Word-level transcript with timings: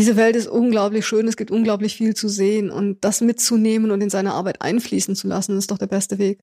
diese 0.00 0.16
Welt 0.16 0.34
ist 0.34 0.48
unglaublich 0.48 1.04
schön, 1.04 1.28
es 1.28 1.36
gibt 1.36 1.50
unglaublich 1.50 1.94
viel 1.94 2.14
zu 2.14 2.26
sehen 2.26 2.70
und 2.70 3.04
das 3.04 3.20
mitzunehmen 3.20 3.90
und 3.90 4.00
in 4.00 4.08
seine 4.08 4.32
Arbeit 4.32 4.62
einfließen 4.62 5.14
zu 5.14 5.28
lassen, 5.28 5.58
ist 5.58 5.70
doch 5.70 5.76
der 5.76 5.88
beste 5.88 6.16
Weg. 6.16 6.38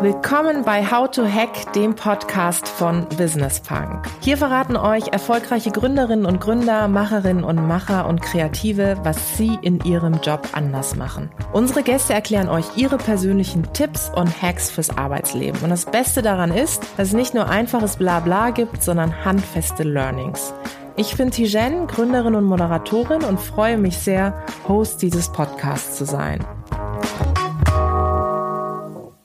Willkommen 0.00 0.64
bei 0.64 0.90
How 0.90 1.10
to 1.10 1.26
Hack, 1.26 1.74
dem 1.74 1.94
Podcast 1.94 2.68
von 2.68 3.06
Business 3.18 3.60
Punk. 3.60 4.06
Hier 4.20 4.38
verraten 4.38 4.78
euch 4.78 5.08
erfolgreiche 5.08 5.72
Gründerinnen 5.72 6.24
und 6.24 6.40
Gründer, 6.40 6.88
Macherinnen 6.88 7.44
und 7.44 7.56
Macher 7.66 8.08
und 8.08 8.22
Kreative, 8.22 8.96
was 9.02 9.36
sie 9.36 9.58
in 9.60 9.78
ihrem 9.80 10.20
Job 10.22 10.48
anders 10.52 10.96
machen. 10.96 11.30
Unsere 11.52 11.82
Gäste 11.82 12.14
erklären 12.14 12.48
euch 12.48 12.64
ihre 12.76 12.96
persönlichen 12.96 13.74
Tipps 13.74 14.10
und 14.14 14.40
Hacks 14.40 14.70
fürs 14.70 14.88
Arbeitsleben. 14.88 15.60
Und 15.60 15.68
das 15.68 15.84
Beste 15.84 16.22
daran 16.22 16.50
ist, 16.50 16.82
dass 16.96 17.08
es 17.08 17.14
nicht 17.14 17.34
nur 17.34 17.50
einfaches 17.50 17.96
Blabla 17.96 18.50
gibt, 18.50 18.82
sondern 18.82 19.22
handfeste 19.26 19.82
Learnings. 19.82 20.54
Ich 20.96 21.16
bin 21.16 21.32
Tijen, 21.32 21.88
Gründerin 21.88 22.36
und 22.36 22.44
Moderatorin 22.44 23.24
und 23.24 23.40
freue 23.40 23.78
mich 23.78 23.98
sehr, 23.98 24.44
Host 24.68 25.02
dieses 25.02 25.32
Podcasts 25.32 25.98
zu 25.98 26.04
sein. 26.04 26.38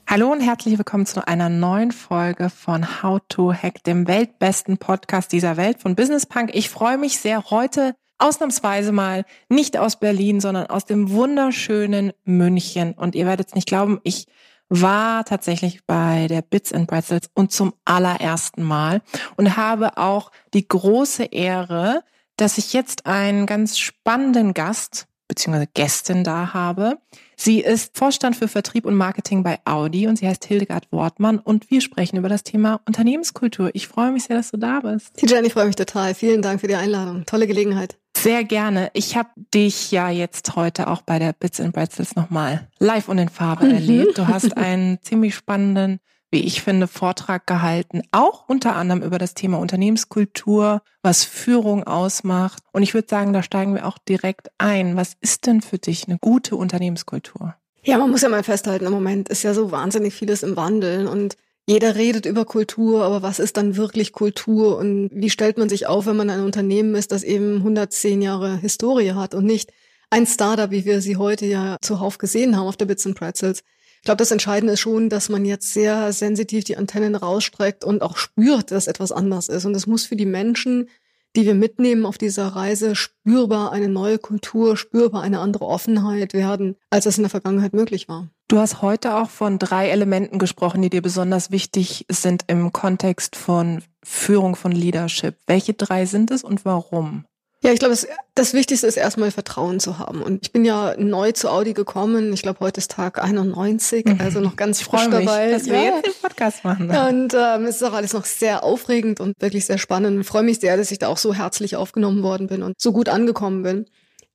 Hallo 0.07 0.31
und 0.31 0.41
herzlich 0.41 0.79
willkommen 0.79 1.05
zu 1.05 1.27
einer 1.27 1.49
neuen 1.49 1.91
Folge 1.91 2.49
von 2.49 3.03
How 3.03 3.19
to 3.29 3.53
Hack, 3.53 3.83
dem 3.83 4.07
weltbesten 4.07 4.79
Podcast 4.79 5.31
dieser 5.31 5.57
Welt 5.57 5.79
von 5.79 5.95
Business 5.95 6.25
Punk. 6.25 6.49
Ich 6.55 6.69
freue 6.69 6.97
mich 6.97 7.19
sehr 7.19 7.51
heute 7.51 7.93
ausnahmsweise 8.17 8.91
mal 8.91 9.23
nicht 9.47 9.77
aus 9.77 9.99
Berlin, 9.99 10.39
sondern 10.39 10.65
aus 10.65 10.85
dem 10.85 11.11
wunderschönen 11.11 12.13
München. 12.25 12.93
Und 12.93 13.13
ihr 13.13 13.27
werdet 13.27 13.49
es 13.49 13.55
nicht 13.55 13.67
glauben, 13.67 13.99
ich 14.01 14.25
war 14.69 15.25
tatsächlich 15.25 15.85
bei 15.85 16.27
der 16.27 16.41
Bits 16.41 16.71
and 16.71 16.87
Pretzels 16.87 17.29
und 17.33 17.51
zum 17.51 17.73
allerersten 17.85 18.63
Mal 18.63 19.01
und 19.35 19.57
habe 19.57 19.97
auch 19.97 20.31
die 20.53 20.67
große 20.67 21.25
Ehre, 21.25 22.03
dass 22.37 22.57
ich 22.57 22.73
jetzt 22.73 23.05
einen 23.05 23.45
ganz 23.45 23.77
spannenden 23.77 24.53
Gast 24.53 25.07
bzw. 25.27 25.65
Gästin 25.73 26.23
da 26.23 26.53
habe. 26.53 26.99
Sie 27.41 27.61
ist 27.61 27.97
Vorstand 27.97 28.35
für 28.35 28.49
Vertrieb 28.49 28.83
und 28.83 28.95
Marketing 28.95 29.43
bei 29.43 29.59
Audi 29.63 30.07
und 30.07 30.17
sie 30.17 30.27
heißt 30.27 30.43
Hildegard 30.43 30.91
Wortmann 30.91 31.39
und 31.39 31.71
wir 31.71 31.79
sprechen 31.79 32.17
über 32.17 32.27
das 32.27 32.43
Thema 32.43 32.81
Unternehmenskultur. 32.85 33.69
Ich 33.71 33.87
freue 33.87 34.11
mich 34.11 34.25
sehr, 34.25 34.35
dass 34.35 34.51
du 34.51 34.57
da 34.57 34.81
bist. 34.81 35.15
Tijan, 35.15 35.45
ich 35.45 35.53
freue 35.53 35.65
mich 35.65 35.77
total. 35.77 36.13
Vielen 36.15 36.41
Dank 36.41 36.59
für 36.59 36.67
die 36.67 36.75
Einladung. 36.75 37.25
Tolle 37.25 37.47
Gelegenheit. 37.47 37.97
Sehr 38.17 38.43
gerne. 38.43 38.91
Ich 38.91 39.15
habe 39.15 39.29
dich 39.53 39.89
ja 39.89 40.09
jetzt 40.09 40.57
heute 40.57 40.89
auch 40.89 41.01
bei 41.01 41.17
der 41.17 41.31
Bits 41.31 41.61
and 41.61 41.73
Pretzels 41.73 42.13
nochmal 42.17 42.67
live 42.79 43.07
und 43.07 43.19
in 43.19 43.29
Farbe 43.29 43.67
mhm. 43.67 43.71
erlebt. 43.75 44.17
Du 44.17 44.27
hast 44.27 44.57
einen 44.57 45.01
ziemlich 45.01 45.33
spannenden 45.33 46.01
wie 46.31 46.41
ich 46.41 46.61
finde, 46.61 46.87
Vortrag 46.87 47.47
gehalten, 47.47 48.03
auch 48.11 48.47
unter 48.47 48.75
anderem 48.75 49.01
über 49.01 49.17
das 49.17 49.33
Thema 49.33 49.57
Unternehmenskultur, 49.59 50.81
was 51.01 51.23
Führung 51.23 51.83
ausmacht. 51.83 52.61
Und 52.71 52.83
ich 52.83 52.93
würde 52.93 53.07
sagen, 53.09 53.33
da 53.33 53.41
steigen 53.41 53.73
wir 53.73 53.87
auch 53.87 53.97
direkt 53.97 54.49
ein. 54.57 54.95
Was 54.95 55.13
ist 55.21 55.47
denn 55.47 55.61
für 55.61 55.79
dich 55.79 56.07
eine 56.07 56.19
gute 56.19 56.55
Unternehmenskultur? 56.55 57.55
Ja, 57.83 57.97
man 57.97 58.11
muss 58.11 58.21
ja 58.21 58.29
mal 58.29 58.43
festhalten, 58.43 58.85
im 58.85 58.91
Moment 58.91 59.29
ist 59.29 59.43
ja 59.43 59.53
so 59.53 59.71
wahnsinnig 59.71 60.13
vieles 60.13 60.43
im 60.43 60.55
Wandel 60.55 61.07
und 61.07 61.37
jeder 61.65 61.95
redet 61.95 62.25
über 62.25 62.45
Kultur, 62.45 63.03
aber 63.03 63.21
was 63.21 63.37
ist 63.37 63.55
dann 63.55 63.77
wirklich 63.77 64.11
Kultur 64.11 64.77
und 64.77 65.11
wie 65.13 65.29
stellt 65.29 65.57
man 65.57 65.69
sich 65.69 65.85
auf, 65.85 66.07
wenn 66.07 66.17
man 66.17 66.29
ein 66.31 66.43
Unternehmen 66.43 66.95
ist, 66.95 67.11
das 67.11 67.23
eben 67.23 67.57
110 67.57 68.23
Jahre 68.23 68.57
Historie 68.57 69.13
hat 69.13 69.35
und 69.35 69.45
nicht 69.45 69.71
ein 70.09 70.25
Startup, 70.25 70.71
wie 70.71 70.85
wir 70.85 71.01
sie 71.01 71.17
heute 71.17 71.45
ja 71.45 71.77
zuhauf 71.81 72.17
gesehen 72.17 72.57
haben 72.57 72.67
auf 72.67 72.77
der 72.77 72.87
Bits 72.87 73.05
and 73.05 73.15
Pretzels. 73.15 73.63
Ich 74.09 74.11
glaube, 74.11 74.23
das 74.23 74.31
Entscheidende 74.31 74.73
ist 74.73 74.79
schon, 74.79 75.09
dass 75.09 75.29
man 75.29 75.45
jetzt 75.45 75.71
sehr 75.71 76.11
sensitiv 76.13 76.63
die 76.63 76.77
Antennen 76.77 77.13
rausstreckt 77.13 77.83
und 77.83 78.01
auch 78.01 78.17
spürt, 78.17 78.71
dass 78.71 78.87
etwas 78.87 79.11
anders 79.11 79.49
ist. 79.49 79.65
Und 79.65 79.75
es 79.75 79.85
muss 79.85 80.07
für 80.07 80.15
die 80.15 80.25
Menschen, 80.25 80.89
die 81.35 81.45
wir 81.45 81.53
mitnehmen 81.53 82.07
auf 82.07 82.17
dieser 82.17 82.47
Reise, 82.47 82.95
spürbar 82.95 83.71
eine 83.71 83.87
neue 83.87 84.17
Kultur, 84.17 84.77
spürbar 84.77 85.21
eine 85.21 85.41
andere 85.41 85.65
Offenheit 85.65 86.33
werden, 86.33 86.75
als 86.89 87.05
es 87.05 87.19
in 87.19 87.23
der 87.23 87.29
Vergangenheit 87.29 87.73
möglich 87.73 88.09
war. 88.09 88.29
Du 88.47 88.57
hast 88.57 88.81
heute 88.81 89.13
auch 89.13 89.29
von 89.29 89.59
drei 89.59 89.89
Elementen 89.89 90.39
gesprochen, 90.39 90.81
die 90.81 90.89
dir 90.89 91.03
besonders 91.03 91.51
wichtig 91.51 92.07
sind 92.09 92.45
im 92.47 92.73
Kontext 92.73 93.35
von 93.35 93.83
Führung 94.03 94.55
von 94.55 94.71
Leadership. 94.71 95.35
Welche 95.45 95.75
drei 95.75 96.07
sind 96.07 96.31
es 96.31 96.43
und 96.43 96.65
warum? 96.65 97.25
Ja, 97.61 97.73
ich 97.73 97.79
glaube, 97.79 97.95
das, 98.35 98.53
Wichtigste 98.53 98.87
ist 98.87 98.95
erstmal 98.95 99.31
Vertrauen 99.31 99.81
zu 99.81 99.99
haben. 99.99 100.21
Und 100.21 100.39
ich 100.43 100.53
bin 100.53 100.63
ja 100.63 100.95
neu 100.97 101.33
zu 101.33 101.49
Audi 101.49 101.73
gekommen. 101.73 102.31
Ich 102.31 102.41
glaube, 102.41 102.61
heute 102.61 102.79
ist 102.79 102.91
Tag 102.91 103.21
91, 103.21 104.05
mhm. 104.05 104.17
also 104.19 104.39
noch 104.39 104.55
ganz 104.55 104.81
frisch 104.81 105.07
mich, 105.07 105.25
dabei. 105.25 105.51
Dass 105.51 105.65
wir 105.65 105.73
ja. 105.73 105.95
jetzt 105.95 106.05
den 106.05 106.13
Podcast 106.21 106.63
machen. 106.63 106.89
Und 106.89 107.33
ähm, 107.33 107.65
es 107.65 107.75
ist 107.77 107.83
auch 107.83 107.91
alles 107.91 108.13
noch 108.13 108.23
sehr 108.23 108.63
aufregend 108.63 109.19
und 109.19 109.41
wirklich 109.41 109.65
sehr 109.65 109.77
spannend. 109.77 110.21
Ich 110.21 110.27
freue 110.27 110.43
mich 110.43 110.59
sehr, 110.59 110.77
dass 110.77 110.89
ich 110.91 110.99
da 110.99 111.09
auch 111.09 111.17
so 111.17 111.33
herzlich 111.33 111.75
aufgenommen 111.75 112.23
worden 112.23 112.47
bin 112.47 112.63
und 112.63 112.79
so 112.79 112.93
gut 112.93 113.09
angekommen 113.09 113.63
bin. 113.63 113.85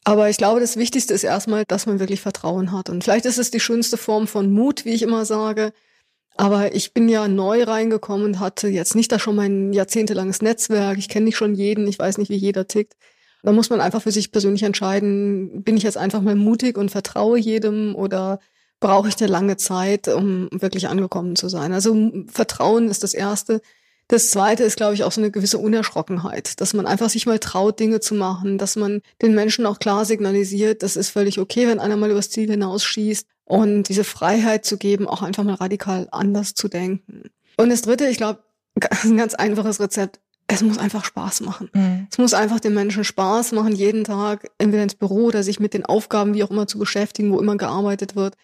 Aber 0.05 0.29
ich 0.29 0.37
glaube, 0.37 0.61
das 0.61 0.77
Wichtigste 0.77 1.15
ist 1.15 1.25
erstmal, 1.25 1.65
dass 1.67 1.87
man 1.87 2.01
wirklich 2.01 2.21
Vertrauen 2.21 2.73
hat. 2.73 2.91
Und 2.91 3.05
vielleicht 3.05 3.25
ist 3.25 3.39
es 3.39 3.51
die 3.51 3.61
schönste 3.61 3.97
Form 3.97 4.27
von 4.27 4.53
Mut, 4.53 4.85
wie 4.85 4.93
ich 4.93 5.01
immer 5.01 5.25
sage. 5.25 5.73
Aber 6.37 6.75
ich 6.75 6.93
bin 6.93 7.09
ja 7.09 7.27
neu 7.27 7.63
reingekommen 7.63 8.27
und 8.27 8.41
hatte 8.41 8.69
jetzt 8.69 8.95
nicht 8.95 9.11
da 9.13 9.19
schon 9.19 9.37
mein 9.37 9.73
jahrzehntelanges 9.73 10.43
Netzwerk. 10.43 10.99
Ich 10.99 11.09
kenne 11.09 11.25
nicht 11.25 11.37
schon 11.39 11.55
jeden, 11.55 11.87
ich 11.87 11.99
weiß 11.99 12.19
nicht, 12.19 12.29
wie 12.29 12.37
jeder 12.37 12.67
tickt. 12.67 12.95
Da 13.45 13.53
muss 13.53 13.69
man 13.69 13.81
einfach 13.81 14.03
für 14.03 14.11
sich 14.11 14.33
persönlich 14.33 14.63
entscheiden, 14.63 15.63
bin 15.63 15.77
ich 15.77 15.83
jetzt 15.83 15.99
einfach 15.99 16.23
mal 16.23 16.35
mutig 16.35 16.79
und 16.79 16.91
vertraue 16.91 17.39
jedem 17.39 17.95
oder 17.95 18.41
brauche 18.81 19.09
ich 19.09 19.21
eine 19.21 19.31
lange 19.31 19.57
Zeit, 19.59 20.09
um 20.09 20.49
wirklich 20.51 20.89
angekommen 20.89 21.37
zu 21.37 21.49
sein. 21.49 21.73
Also 21.73 22.11
Vertrauen 22.27 22.89
ist 22.89 23.03
das 23.03 23.13
Erste. 23.13 23.61
Das 24.09 24.31
Zweite 24.31 24.65
ist, 24.65 24.77
glaube 24.77 24.95
ich, 24.95 25.05
auch 25.05 25.13
so 25.13 25.21
eine 25.21 25.31
gewisse 25.31 25.59
Unerschrockenheit, 25.59 26.61
dass 26.61 26.75
man 26.75 26.87
einfach 26.87 27.09
sich 27.11 27.27
mal 27.27 27.39
traut, 27.39 27.81
Dinge 27.81 28.01
zu 28.01 28.15
machen, 28.15 28.59
dass 28.59 28.77
man 28.77 29.01
den 29.23 29.35
Menschen 29.35 29.67
auch 29.67 29.79
klar 29.79 30.05
signalisiert, 30.05 30.83
das 30.83 30.97
ist 30.97 31.11
völlig 31.11 31.39
okay, 31.39 31.67
wenn 31.67 31.81
einer 31.81 31.97
mal 31.97 32.11
übers 32.11 32.31
Ziel 32.31 32.51
hinausschießt 32.51 33.27
und 33.45 33.85
diese 33.85 34.05
Freiheit 34.05 34.65
zu 34.65 34.77
geben, 34.77 35.07
auch 35.07 35.23
einfach 35.23 35.45
mal 35.45 35.55
radikal 35.55 36.09
anders 36.13 36.55
zu 36.55 36.69
denken. 36.69 37.31
Und 37.57 37.71
das 37.71 37.83
Dritte, 37.83 38.07
ich 38.09 38.17
glaube, 38.17 38.43
ein 39.05 39.17
ganz 39.17 39.35
einfaches 39.35 39.81
Rezept, 39.81 40.21
es 40.47 40.63
muss 40.63 40.79
einfach 40.79 41.05
Spaß 41.05 41.41
machen. 41.41 41.71
Mhm. 41.73 42.07
Es 42.11 42.19
muss 42.19 42.35
einfach 42.35 42.61
den 42.61 42.75
Menschen 42.75 43.05
Spaß 43.05 43.53
machen, 43.53 43.75
jeden 43.75 44.05
Tag 44.05 44.51
entweder 44.59 44.83
ins 44.83 44.95
Büro 44.95 45.27
oder 45.27 45.43
sich 45.43 45.61
mit 45.61 45.75
den 45.75 45.85
Aufgaben 45.85 46.35
wie 46.35 46.45
auch 46.45 46.51
immer 46.51 46.67
zu 46.67 46.79
beschäftigen, 46.79 47.33
wo 47.33 47.41
immer 47.41 47.57
gearbeitet 47.57 48.15
wird. 48.15 48.35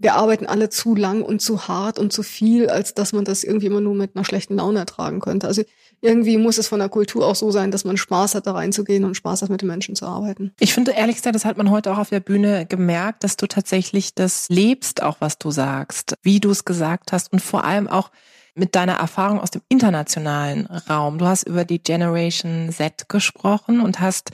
Wir 0.00 0.14
arbeiten 0.14 0.46
alle 0.46 0.68
zu 0.68 0.94
lang 0.94 1.22
und 1.22 1.42
zu 1.42 1.66
hart 1.66 1.98
und 1.98 2.12
zu 2.12 2.22
viel, 2.22 2.70
als 2.70 2.94
dass 2.94 3.12
man 3.12 3.24
das 3.24 3.42
irgendwie 3.42 3.66
immer 3.66 3.80
nur 3.80 3.96
mit 3.96 4.14
einer 4.14 4.24
schlechten 4.24 4.54
Laune 4.54 4.78
ertragen 4.78 5.18
könnte. 5.18 5.48
Also 5.48 5.62
irgendwie 6.00 6.36
muss 6.36 6.58
es 6.58 6.68
von 6.68 6.78
der 6.78 6.88
Kultur 6.88 7.26
auch 7.26 7.34
so 7.34 7.50
sein, 7.50 7.72
dass 7.72 7.84
man 7.84 7.96
Spaß 7.96 8.36
hat, 8.36 8.46
da 8.46 8.52
reinzugehen 8.52 9.04
und 9.04 9.16
Spaß 9.16 9.42
hat, 9.42 9.50
mit 9.50 9.62
den 9.62 9.68
Menschen 9.68 9.96
zu 9.96 10.06
arbeiten. 10.06 10.52
Ich 10.60 10.72
finde, 10.72 10.92
ehrlich 10.92 11.16
gesagt, 11.16 11.34
das 11.34 11.44
hat 11.44 11.56
man 11.56 11.70
heute 11.70 11.92
auch 11.92 11.98
auf 11.98 12.10
der 12.10 12.20
Bühne 12.20 12.66
gemerkt, 12.66 13.24
dass 13.24 13.36
du 13.36 13.48
tatsächlich 13.48 14.14
das 14.14 14.48
lebst, 14.48 15.02
auch 15.02 15.16
was 15.18 15.38
du 15.38 15.50
sagst, 15.50 16.14
wie 16.22 16.38
du 16.38 16.50
es 16.50 16.64
gesagt 16.64 17.10
hast 17.10 17.32
und 17.32 17.42
vor 17.42 17.64
allem 17.64 17.88
auch, 17.88 18.12
mit 18.58 18.74
deiner 18.74 18.94
Erfahrung 18.94 19.40
aus 19.40 19.50
dem 19.50 19.62
internationalen 19.68 20.66
Raum. 20.66 21.18
Du 21.18 21.26
hast 21.26 21.44
über 21.44 21.64
die 21.64 21.82
Generation 21.82 22.70
Z 22.70 23.08
gesprochen 23.08 23.80
und 23.80 24.00
hast 24.00 24.32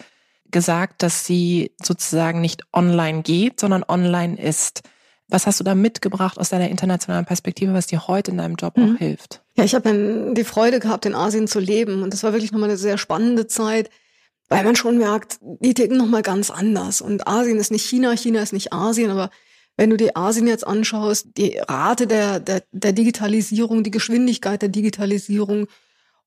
gesagt, 0.51 1.03
dass 1.03 1.27
sie 1.27 1.73
sozusagen 1.83 2.41
nicht 2.41 2.63
online 2.73 3.23
geht, 3.23 3.61
sondern 3.61 3.84
online 3.87 4.41
ist. 4.41 4.83
Was 5.29 5.47
hast 5.47 5.59
du 5.59 5.65
da 5.65 5.75
mitgebracht 5.75 6.39
aus 6.39 6.51
deiner 6.51 6.69
internationalen 6.69 7.25
Perspektive, 7.25 7.73
was 7.73 7.87
dir 7.87 8.07
heute 8.09 8.31
in 8.31 8.39
deinem 8.39 8.57
Job 8.57 8.77
mhm. 8.77 8.95
auch 8.95 8.99
hilft? 8.99 9.43
Ja, 9.57 9.65
ich 9.65 9.75
habe 9.75 10.33
die 10.34 10.45
Freude 10.45 10.81
gehabt, 10.81 11.07
in 11.07 11.15
Asien 11.15 11.49
zu 11.49 11.61
leben 11.61 12.03
und 12.03 12.13
das 12.13 12.23
war 12.23 12.33
wirklich 12.33 12.53
nochmal 12.53 12.69
eine 12.69 12.79
sehr 12.79 12.99
spannende 12.99 13.47
Zeit, 13.47 13.91
weil 14.49 14.65
man 14.65 14.77
schon 14.77 14.99
merkt, 14.99 15.39
die 15.41 15.75
ticken 15.75 15.97
nochmal 15.97 16.23
ganz 16.23 16.51
anders 16.51 17.01
und 17.01 17.27
Asien 17.27 17.59
ist 17.59 17.73
nicht 17.73 17.87
China, 17.87 18.15
China 18.17 18.43
ist 18.43 18.53
nicht 18.53 18.73
Asien, 18.73 19.11
aber 19.11 19.31
wenn 19.77 19.91
du 19.91 19.97
die 19.97 20.15
Asien 20.15 20.47
jetzt 20.47 20.67
anschaust, 20.67 21.29
die 21.37 21.59
Rate 21.59 22.07
der, 22.07 22.41
der, 22.41 22.62
der 22.73 22.93
Digitalisierung, 22.93 23.83
die 23.83 23.91
Geschwindigkeit 23.91 24.62
der 24.62 24.69
Digitalisierung 24.69 25.67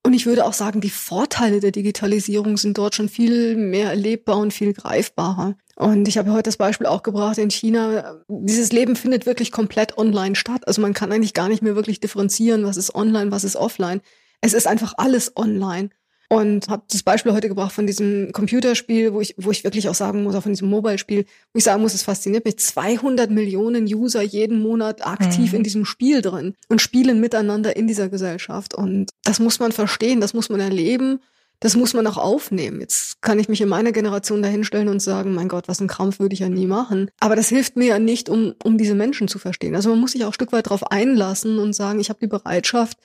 und 0.04 0.14
ich 0.14 0.26
würde 0.26 0.46
auch 0.46 0.52
sagen, 0.52 0.80
die 0.80 0.90
Vorteile 0.90 1.60
der 1.60 1.70
Digitalisierung 1.70 2.56
sind 2.56 2.78
dort 2.78 2.94
schon 2.94 3.08
viel 3.08 3.56
mehr 3.56 3.90
erlebbar 3.90 4.38
und 4.38 4.52
viel 4.52 4.72
greifbarer. 4.72 5.56
Und 5.76 6.08
ich 6.08 6.18
habe 6.18 6.32
heute 6.32 6.44
das 6.44 6.56
Beispiel 6.56 6.86
auch 6.86 7.02
gebracht 7.02 7.38
in 7.38 7.50
China. 7.50 8.22
Dieses 8.28 8.72
Leben 8.72 8.96
findet 8.96 9.26
wirklich 9.26 9.52
komplett 9.52 9.98
online 9.98 10.34
statt. 10.34 10.66
Also 10.66 10.80
man 10.80 10.94
kann 10.94 11.12
eigentlich 11.12 11.34
gar 11.34 11.48
nicht 11.48 11.62
mehr 11.62 11.76
wirklich 11.76 12.00
differenzieren, 12.00 12.64
was 12.64 12.76
ist 12.76 12.94
online, 12.94 13.30
was 13.32 13.44
ist 13.44 13.56
offline. 13.56 14.00
Es 14.40 14.54
ist 14.54 14.66
einfach 14.66 14.94
alles 14.96 15.36
online. 15.36 15.90
Und 16.30 16.68
habe 16.68 16.82
das 16.90 17.02
Beispiel 17.02 17.32
heute 17.32 17.48
gebracht 17.48 17.72
von 17.72 17.86
diesem 17.86 18.32
Computerspiel, 18.32 19.14
wo 19.14 19.20
ich, 19.22 19.34
wo 19.38 19.50
ich 19.50 19.64
wirklich 19.64 19.88
auch 19.88 19.94
sagen 19.94 20.22
muss, 20.22 20.34
auch 20.34 20.42
von 20.42 20.52
diesem 20.52 20.68
Mobile-Spiel, 20.68 21.24
wo 21.52 21.56
ich 21.56 21.64
sagen 21.64 21.80
muss, 21.80 21.94
es 21.94 22.02
fasziniert 22.02 22.44
mich. 22.44 22.58
200 22.58 23.30
Millionen 23.30 23.84
User 23.84 24.20
jeden 24.20 24.60
Monat 24.60 25.06
aktiv 25.06 25.52
mhm. 25.52 25.58
in 25.58 25.62
diesem 25.62 25.84
Spiel 25.86 26.20
drin 26.20 26.54
und 26.68 26.82
spielen 26.82 27.20
miteinander 27.20 27.76
in 27.76 27.86
dieser 27.86 28.10
Gesellschaft. 28.10 28.74
Und 28.74 29.10
das 29.24 29.40
muss 29.40 29.58
man 29.58 29.72
verstehen, 29.72 30.20
das 30.20 30.34
muss 30.34 30.50
man 30.50 30.60
erleben, 30.60 31.20
das 31.60 31.76
muss 31.76 31.94
man 31.94 32.06
auch 32.06 32.18
aufnehmen. 32.18 32.80
Jetzt 32.80 33.20
kann 33.22 33.38
ich 33.38 33.48
mich 33.48 33.60
in 33.60 33.68
meiner 33.68 33.92
Generation 33.92 34.42
dahinstellen 34.42 34.88
und 34.88 35.00
sagen, 35.00 35.34
mein 35.34 35.48
Gott, 35.48 35.66
was 35.66 35.80
ein 35.80 35.88
Krampf 35.88 36.20
würde 36.20 36.34
ich 36.34 36.40
ja 36.40 36.48
nie 36.48 36.66
machen. 36.66 37.10
Aber 37.20 37.36
das 37.36 37.48
hilft 37.48 37.76
mir 37.76 37.86
ja 37.86 37.98
nicht, 37.98 38.28
um, 38.28 38.54
um 38.62 38.78
diese 38.78 38.94
Menschen 38.94 39.28
zu 39.28 39.38
verstehen. 39.38 39.74
Also 39.74 39.88
man 39.88 39.98
muss 39.98 40.12
sich 40.12 40.24
auch 40.24 40.28
ein 40.28 40.34
Stück 40.34 40.52
weit 40.52 40.66
darauf 40.66 40.90
einlassen 40.92 41.58
und 41.58 41.72
sagen, 41.72 42.00
ich 42.00 42.10
habe 42.10 42.20
die 42.20 42.28
Bereitschaft, 42.28 42.98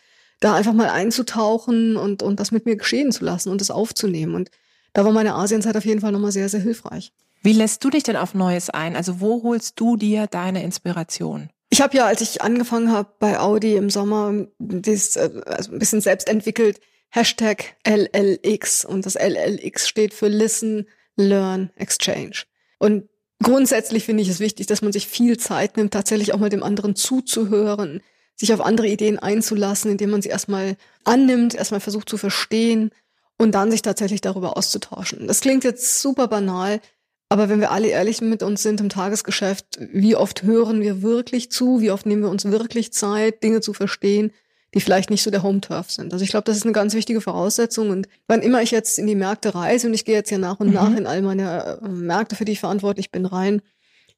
da 0.44 0.56
einfach 0.56 0.74
mal 0.74 0.90
einzutauchen 0.90 1.96
und, 1.96 2.22
und 2.22 2.40
das 2.40 2.52
mit 2.52 2.66
mir 2.66 2.76
geschehen 2.76 3.12
zu 3.12 3.24
lassen 3.24 3.50
und 3.50 3.62
das 3.62 3.72
aufzunehmen. 3.72 4.36
Und 4.36 4.52
da 4.94 5.06
war 5.06 5.12
meine 5.12 5.36
Asienzeit 5.36 5.78
auf 5.78 5.86
jeden 5.86 6.02
Fall 6.02 6.12
nochmal 6.12 6.32
sehr, 6.32 6.50
sehr 6.50 6.60
hilfreich. 6.60 7.14
Wie 7.42 7.54
lässt 7.54 7.84
du 7.84 7.90
dich 7.90 8.04
denn 8.04 8.16
auf 8.16 8.34
Neues 8.34 8.70
ein? 8.70 8.96
Also 8.96 9.22
wo 9.22 9.44
holst 9.44 9.80
du 9.80 9.96
dir 9.96 10.28
deine 10.28 10.64
Inspiration? 10.64 11.50
Ich 11.70 11.82
habe 11.82 11.98
ja, 11.98 12.06
als 12.06 12.22
ich 12.22 12.42
angefangen 12.42 12.92
habe 12.92 13.10
bei 13.20 13.40
Audi 13.40 13.76
im 13.76 13.90
Sommer, 13.90 14.46
das, 14.60 15.16
äh, 15.16 15.42
also 15.46 15.72
ein 15.72 15.80
bisschen 15.80 16.02
selbst 16.02 16.30
entwickelt, 16.30 16.80
Hashtag 17.10 17.76
LLX 17.88 18.86
und 18.86 19.06
das 19.06 19.16
LLX 19.16 19.88
steht 19.88 20.14
für 20.14 20.28
Listen, 20.28 20.88
Learn, 21.16 21.70
Exchange. 21.76 22.44
Und 22.80 23.08
grundsätzlich 23.42 24.04
finde 24.06 24.24
ich 24.24 24.30
es 24.30 24.40
wichtig, 24.40 24.68
dass 24.68 24.82
man 24.82 24.92
sich 24.92 25.08
viel 25.08 25.38
Zeit 25.38 25.78
nimmt, 25.78 25.94
tatsächlich 25.94 26.34
auch 26.34 26.40
mal 26.40 26.50
dem 26.50 26.64
anderen 26.64 26.96
zuzuhören, 26.96 28.02
sich 28.44 28.54
auf 28.54 28.62
andere 28.62 28.88
Ideen 28.88 29.20
einzulassen, 29.20 29.92
indem 29.92 30.10
man 30.10 30.22
sie 30.22 30.30
erstmal 30.30 30.76
annimmt, 31.06 31.56
erstmal 31.56 31.80
versucht 31.80 32.10
zu 32.10 32.18
verstehen 32.18 32.92
und 33.38 33.54
dann 33.54 33.72
sich 33.72 33.82
tatsächlich 33.82 34.20
darüber 34.20 34.58
auszutauschen. 34.58 35.28
Das 35.28 35.40
klingt 35.40 35.64
jetzt 35.64 36.02
super 36.02 36.28
banal, 36.28 36.82
aber 37.30 37.48
wenn 37.48 37.62
wir 37.62 37.72
alle 37.72 37.88
ehrlich 37.88 38.22
mit 38.22 38.44
uns 38.44 38.62
sind 38.62 38.82
im 38.82 38.90
Tagesgeschäft, 38.90 39.80
wie 39.80 40.18
oft 40.18 40.44
hören 40.44 40.82
wir 40.82 41.02
wirklich 41.02 41.52
zu, 41.52 41.80
wie 41.80 41.92
oft 41.92 42.06
nehmen 42.06 42.22
wir 42.22 42.30
uns 42.30 42.44
wirklich 42.44 42.92
Zeit, 42.92 43.44
Dinge 43.44 43.62
zu 43.62 43.74
verstehen, 43.74 44.32
die 44.74 44.82
vielleicht 44.82 45.10
nicht 45.10 45.24
so 45.24 45.32
der 45.32 45.44
Home-Turf 45.44 45.90
sind. 45.90 46.12
Also 46.12 46.24
ich 46.24 46.32
glaube, 46.32 46.46
das 46.46 46.58
ist 46.58 46.64
eine 46.64 46.74
ganz 46.74 46.94
wichtige 46.96 47.22
Voraussetzung. 47.22 47.92
Und 47.92 48.08
wann 48.28 48.42
immer 48.42 48.62
ich 48.62 48.72
jetzt 48.72 49.00
in 49.00 49.08
die 49.08 49.16
Märkte 49.16 49.56
reise, 49.56 49.88
und 49.88 49.94
ich 49.94 50.04
gehe 50.04 50.16
jetzt 50.16 50.32
ja 50.32 50.38
nach 50.38 50.60
und 50.60 50.68
mhm. 50.68 50.74
nach 50.74 50.96
in 50.96 51.08
all 51.08 51.22
meine 51.22 51.80
äh, 51.82 51.88
Märkte, 51.88 52.36
für 52.36 52.46
die 52.46 52.54
ich 52.54 52.60
verantwortlich 52.60 53.10
bin, 53.12 53.26
rein, 53.26 53.62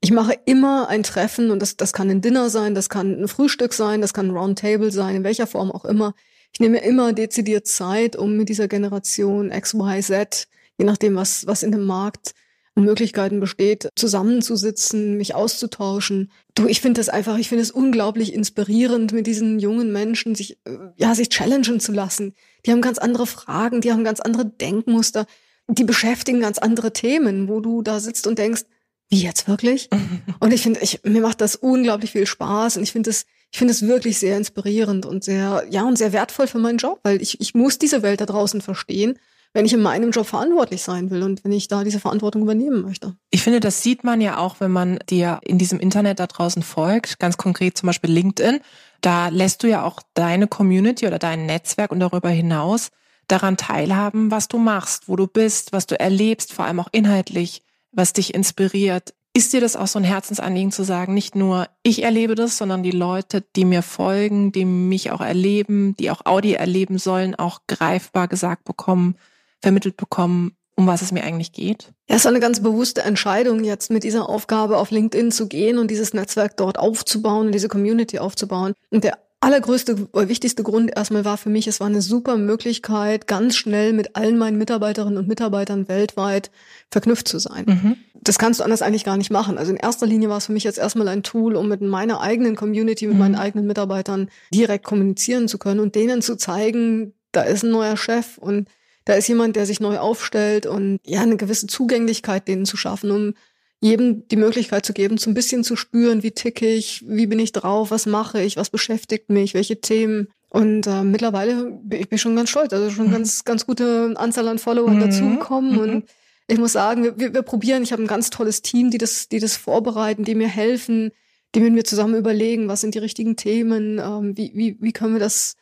ich 0.01 0.11
mache 0.11 0.37
immer 0.45 0.87
ein 0.87 1.03
Treffen 1.03 1.51
und 1.51 1.61
das, 1.61 1.77
das 1.77 1.93
kann 1.93 2.09
ein 2.09 2.21
Dinner 2.21 2.49
sein, 2.49 2.75
das 2.75 2.89
kann 2.89 3.21
ein 3.21 3.27
Frühstück 3.27 3.73
sein, 3.73 4.01
das 4.01 4.13
kann 4.13 4.27
ein 4.27 4.37
Roundtable 4.37 4.91
sein, 4.91 5.15
in 5.15 5.23
welcher 5.23 5.47
Form 5.47 5.71
auch 5.71 5.85
immer. 5.85 6.13
Ich 6.53 6.59
nehme 6.59 6.79
immer 6.79 7.11
dezidiert 7.11 7.67
Zeit, 7.67 8.15
um 8.15 8.37
mit 8.37 8.49
dieser 8.49 8.67
Generation 8.67 9.51
X, 9.51 9.73
Y, 9.73 10.01
Z, 10.01 10.47
je 10.77 10.85
nachdem, 10.85 11.15
was, 11.15 11.47
was 11.47 11.63
in 11.63 11.71
dem 11.71 11.85
Markt 11.85 12.33
an 12.75 12.83
Möglichkeiten 12.83 13.39
besteht, 13.39 13.89
zusammenzusitzen, 13.95 15.17
mich 15.17 15.33
auszutauschen. 15.33 16.31
Du, 16.55 16.67
ich 16.67 16.81
finde 16.81 16.99
das 16.99 17.09
einfach, 17.09 17.37
ich 17.37 17.49
finde 17.49 17.63
es 17.63 17.71
unglaublich 17.71 18.33
inspirierend, 18.33 19.13
mit 19.13 19.27
diesen 19.27 19.59
jungen 19.59 19.91
Menschen 19.91 20.35
sich, 20.35 20.57
äh, 20.65 20.77
ja, 20.97 21.15
sich 21.15 21.29
challengen 21.29 21.79
zu 21.79 21.93
lassen. 21.93 22.33
Die 22.65 22.71
haben 22.71 22.81
ganz 22.81 22.97
andere 22.97 23.27
Fragen, 23.27 23.81
die 23.81 23.91
haben 23.91 24.03
ganz 24.03 24.19
andere 24.19 24.45
Denkmuster, 24.45 25.25
die 25.67 25.83
beschäftigen 25.83 26.41
ganz 26.41 26.57
andere 26.57 26.93
Themen, 26.93 27.47
wo 27.47 27.59
du 27.59 27.81
da 27.81 27.99
sitzt 27.99 28.27
und 28.27 28.37
denkst, 28.37 28.63
wie 29.09 29.21
jetzt 29.21 29.47
wirklich? 29.47 29.89
Und 30.39 30.53
ich 30.53 30.61
finde, 30.61 30.79
ich, 30.81 31.01
mir 31.03 31.21
macht 31.21 31.41
das 31.41 31.55
unglaublich 31.55 32.11
viel 32.11 32.25
Spaß 32.25 32.77
und 32.77 32.83
ich 32.83 32.91
finde 32.91 33.09
es, 33.09 33.25
ich 33.51 33.57
finde 33.57 33.71
es 33.71 33.83
wirklich 33.83 34.17
sehr 34.19 34.37
inspirierend 34.37 35.05
und 35.05 35.23
sehr, 35.23 35.65
ja, 35.69 35.83
und 35.83 35.97
sehr 35.97 36.11
wertvoll 36.11 36.47
für 36.47 36.59
meinen 36.59 36.77
Job, 36.77 36.99
weil 37.03 37.21
ich, 37.21 37.39
ich 37.39 37.53
muss 37.53 37.79
diese 37.79 38.01
Welt 38.01 38.19
da 38.19 38.25
draußen 38.25 38.61
verstehen, 38.61 39.17
wenn 39.53 39.65
ich 39.65 39.71
in 39.71 39.81
meinem 39.81 40.11
Job 40.11 40.27
verantwortlich 40.27 40.81
sein 40.81 41.09
will 41.09 41.23
und 41.23 41.45
wenn 41.45 41.53
ich 41.53 41.69
da 41.69 41.85
diese 41.85 42.01
Verantwortung 42.01 42.41
übernehmen 42.41 42.81
möchte. 42.81 43.15
Ich 43.29 43.41
finde, 43.41 43.61
das 43.61 43.81
sieht 43.81 44.03
man 44.03 44.19
ja 44.19 44.37
auch, 44.37 44.59
wenn 44.59 44.71
man 44.71 44.99
dir 45.09 45.39
in 45.43 45.57
diesem 45.57 45.79
Internet 45.79 46.19
da 46.19 46.27
draußen 46.27 46.61
folgt, 46.61 47.19
ganz 47.19 47.37
konkret 47.37 47.77
zum 47.77 47.87
Beispiel 47.87 48.11
LinkedIn. 48.11 48.59
Da 48.99 49.29
lässt 49.29 49.63
du 49.63 49.67
ja 49.67 49.83
auch 49.83 50.01
deine 50.13 50.47
Community 50.47 51.07
oder 51.07 51.19
dein 51.19 51.45
Netzwerk 51.45 51.91
und 51.91 52.01
darüber 52.01 52.29
hinaus 52.29 52.89
daran 53.29 53.55
teilhaben, 53.55 54.29
was 54.29 54.49
du 54.49 54.57
machst, 54.57 55.07
wo 55.07 55.15
du 55.15 55.25
bist, 55.25 55.71
was 55.71 55.87
du 55.87 55.97
erlebst, 55.97 56.51
vor 56.51 56.65
allem 56.65 56.81
auch 56.81 56.89
inhaltlich 56.91 57.63
was 57.95 58.13
dich 58.13 58.33
inspiriert. 58.33 59.13
Ist 59.33 59.51
dir 59.51 59.59
das 59.59 59.75
auch 59.75 59.87
so 59.87 59.99
ein 59.99 60.05
Herzensanliegen 60.05 60.71
zu 60.71 60.83
sagen, 60.83 61.13
nicht 61.13 61.35
nur 61.35 61.67
ich 61.83 62.03
erlebe 62.03 62.35
das, 62.35 62.57
sondern 62.57 62.83
die 62.83 62.91
Leute, 62.91 63.43
die 63.55 63.65
mir 63.65 63.81
folgen, 63.81 64.51
die 64.51 64.63
mich 64.63 65.11
auch 65.11 65.19
erleben, 65.19 65.95
die 65.97 66.09
auch 66.09 66.25
Audi 66.25 66.53
erleben 66.53 66.97
sollen, 66.97 67.35
auch 67.35 67.61
greifbar 67.67 68.29
gesagt 68.29 68.63
bekommen, 68.63 69.17
vermittelt 69.61 69.97
bekommen, 69.97 70.55
um 70.77 70.87
was 70.87 71.01
es 71.01 71.11
mir 71.11 71.23
eigentlich 71.23 71.51
geht? 71.51 71.93
Ja, 72.09 72.15
es 72.15 72.25
war 72.25 72.31
eine 72.31 72.39
ganz 72.39 72.61
bewusste 72.61 73.01
Entscheidung, 73.01 73.63
jetzt 73.63 73.89
mit 73.89 74.03
dieser 74.03 74.29
Aufgabe 74.29 74.77
auf 74.77 74.91
LinkedIn 74.91 75.31
zu 75.31 75.47
gehen 75.47 75.79
und 75.79 75.89
dieses 75.89 76.13
Netzwerk 76.13 76.57
dort 76.57 76.77
aufzubauen 76.77 77.47
und 77.47 77.51
diese 77.51 77.67
Community 77.67 78.19
aufzubauen. 78.19 78.73
Und 78.89 79.03
der 79.03 79.17
allergrößte, 79.45 80.07
wichtigste 80.11 80.63
Grund 80.63 80.91
erstmal 80.95 81.23
war 81.23 81.37
für 81.37 81.51
mich, 81.51 81.67
es 81.67 81.79
war 81.79 81.85
eine 81.85 82.01
super 82.01 82.35
Möglichkeit, 82.35 83.27
ganz 83.27 83.55
schnell 83.55 83.93
mit 83.93 84.15
allen 84.15 84.39
meinen 84.39 84.57
Mitarbeiterinnen 84.57 85.19
und 85.19 85.27
Mitarbeitern 85.27 85.87
weltweit 85.87 86.49
verknüpft 86.89 87.27
zu 87.27 87.37
sein. 87.37 87.65
Mhm. 87.67 87.97
Das 88.15 88.39
kannst 88.39 88.59
du 88.59 88.63
anders 88.63 88.81
eigentlich 88.81 89.03
gar 89.03 89.17
nicht 89.17 89.29
machen. 89.29 89.59
Also 89.59 89.71
in 89.71 89.77
erster 89.77 90.07
Linie 90.07 90.29
war 90.29 90.37
es 90.37 90.47
für 90.47 90.51
mich 90.51 90.63
jetzt 90.63 90.79
erstmal 90.79 91.07
ein 91.09 91.21
Tool, 91.21 91.55
um 91.55 91.69
mit 91.69 91.81
meiner 91.81 92.21
eigenen 92.21 92.55
Community, 92.55 93.05
mit 93.05 93.13
mhm. 93.13 93.19
meinen 93.19 93.35
eigenen 93.35 93.67
Mitarbeitern 93.67 94.29
direkt 94.51 94.83
kommunizieren 94.83 95.47
zu 95.47 95.59
können 95.59 95.79
und 95.79 95.93
denen 95.93 96.23
zu 96.23 96.37
zeigen, 96.37 97.13
da 97.31 97.43
ist 97.43 97.63
ein 97.63 97.69
neuer 97.69 97.97
Chef 97.97 98.39
und 98.39 98.67
da 99.03 99.13
ist 99.13 99.27
jemand, 99.27 99.55
der 99.55 99.67
sich 99.67 99.79
neu 99.79 99.99
aufstellt 99.99 100.65
und 100.65 100.99
ja, 101.05 101.21
eine 101.21 101.37
gewisse 101.37 101.67
Zugänglichkeit 101.67 102.47
denen 102.47 102.65
zu 102.65 102.77
schaffen, 102.77 103.11
um 103.11 103.33
jedem 103.81 104.27
die 104.27 104.37
Möglichkeit 104.37 104.85
zu 104.85 104.93
geben, 104.93 105.17
so 105.17 105.29
ein 105.29 105.33
bisschen 105.33 105.63
zu 105.63 105.75
spüren, 105.75 106.23
wie 106.23 106.31
ticke 106.31 106.67
ich, 106.67 107.03
wie 107.07 107.27
bin 107.27 107.39
ich 107.39 107.51
drauf, 107.51 107.91
was 107.91 108.05
mache 108.05 108.41
ich, 108.41 108.57
was 108.57 108.69
beschäftigt 108.69 109.29
mich, 109.29 109.53
welche 109.53 109.81
Themen. 109.81 110.29
Und 110.49 110.87
äh, 110.87 111.03
mittlerweile 111.03 111.71
bin 111.83 111.99
ich 111.99 112.09
bin 112.09 112.17
schon 112.17 112.35
ganz 112.35 112.49
stolz, 112.49 112.71
also 112.73 112.89
schon 112.89 113.07
mhm. 113.07 113.11
ganz, 113.11 113.43
ganz 113.43 113.65
gute 113.65 114.13
Anzahl 114.15 114.47
an 114.47 114.59
Followern 114.59 114.95
mhm. 114.95 115.01
dazugekommen. 115.01 115.73
Mhm. 115.73 115.79
Und 115.79 116.05
ich 116.47 116.57
muss 116.57 116.73
sagen, 116.73 117.03
wir, 117.03 117.19
wir, 117.19 117.33
wir 117.33 117.41
probieren, 117.41 117.83
ich 117.83 117.91
habe 117.91 118.03
ein 118.03 118.07
ganz 118.07 118.29
tolles 118.29 118.61
Team, 118.61 118.91
die 118.91 118.97
das, 118.97 119.27
die 119.27 119.39
das 119.39 119.57
vorbereiten, 119.57 120.23
die 120.23 120.35
mir 120.35 120.47
helfen, 120.47 121.11
die 121.53 121.59
mit 121.59 121.73
mir 121.73 121.83
zusammen 121.83 122.15
überlegen, 122.15 122.67
was 122.67 122.81
sind 122.81 122.95
die 122.95 122.99
richtigen 122.99 123.35
Themen, 123.35 123.99
ähm, 123.99 124.37
wie, 124.37 124.51
wie, 124.55 124.77
wie 124.79 124.93
können 124.93 125.13
wir 125.13 125.19
das 125.19 125.55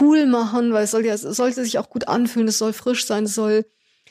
cool 0.00 0.26
machen, 0.26 0.72
weil 0.72 0.84
es 0.84 0.92
soll 0.92 1.04
ja, 1.04 1.14
es 1.14 1.22
sollte 1.22 1.64
sich 1.64 1.78
auch 1.78 1.90
gut 1.90 2.08
anfühlen, 2.08 2.48
es 2.48 2.58
soll 2.58 2.72
frisch 2.72 3.06
sein, 3.06 3.24
es 3.24 3.34
soll 3.34 3.64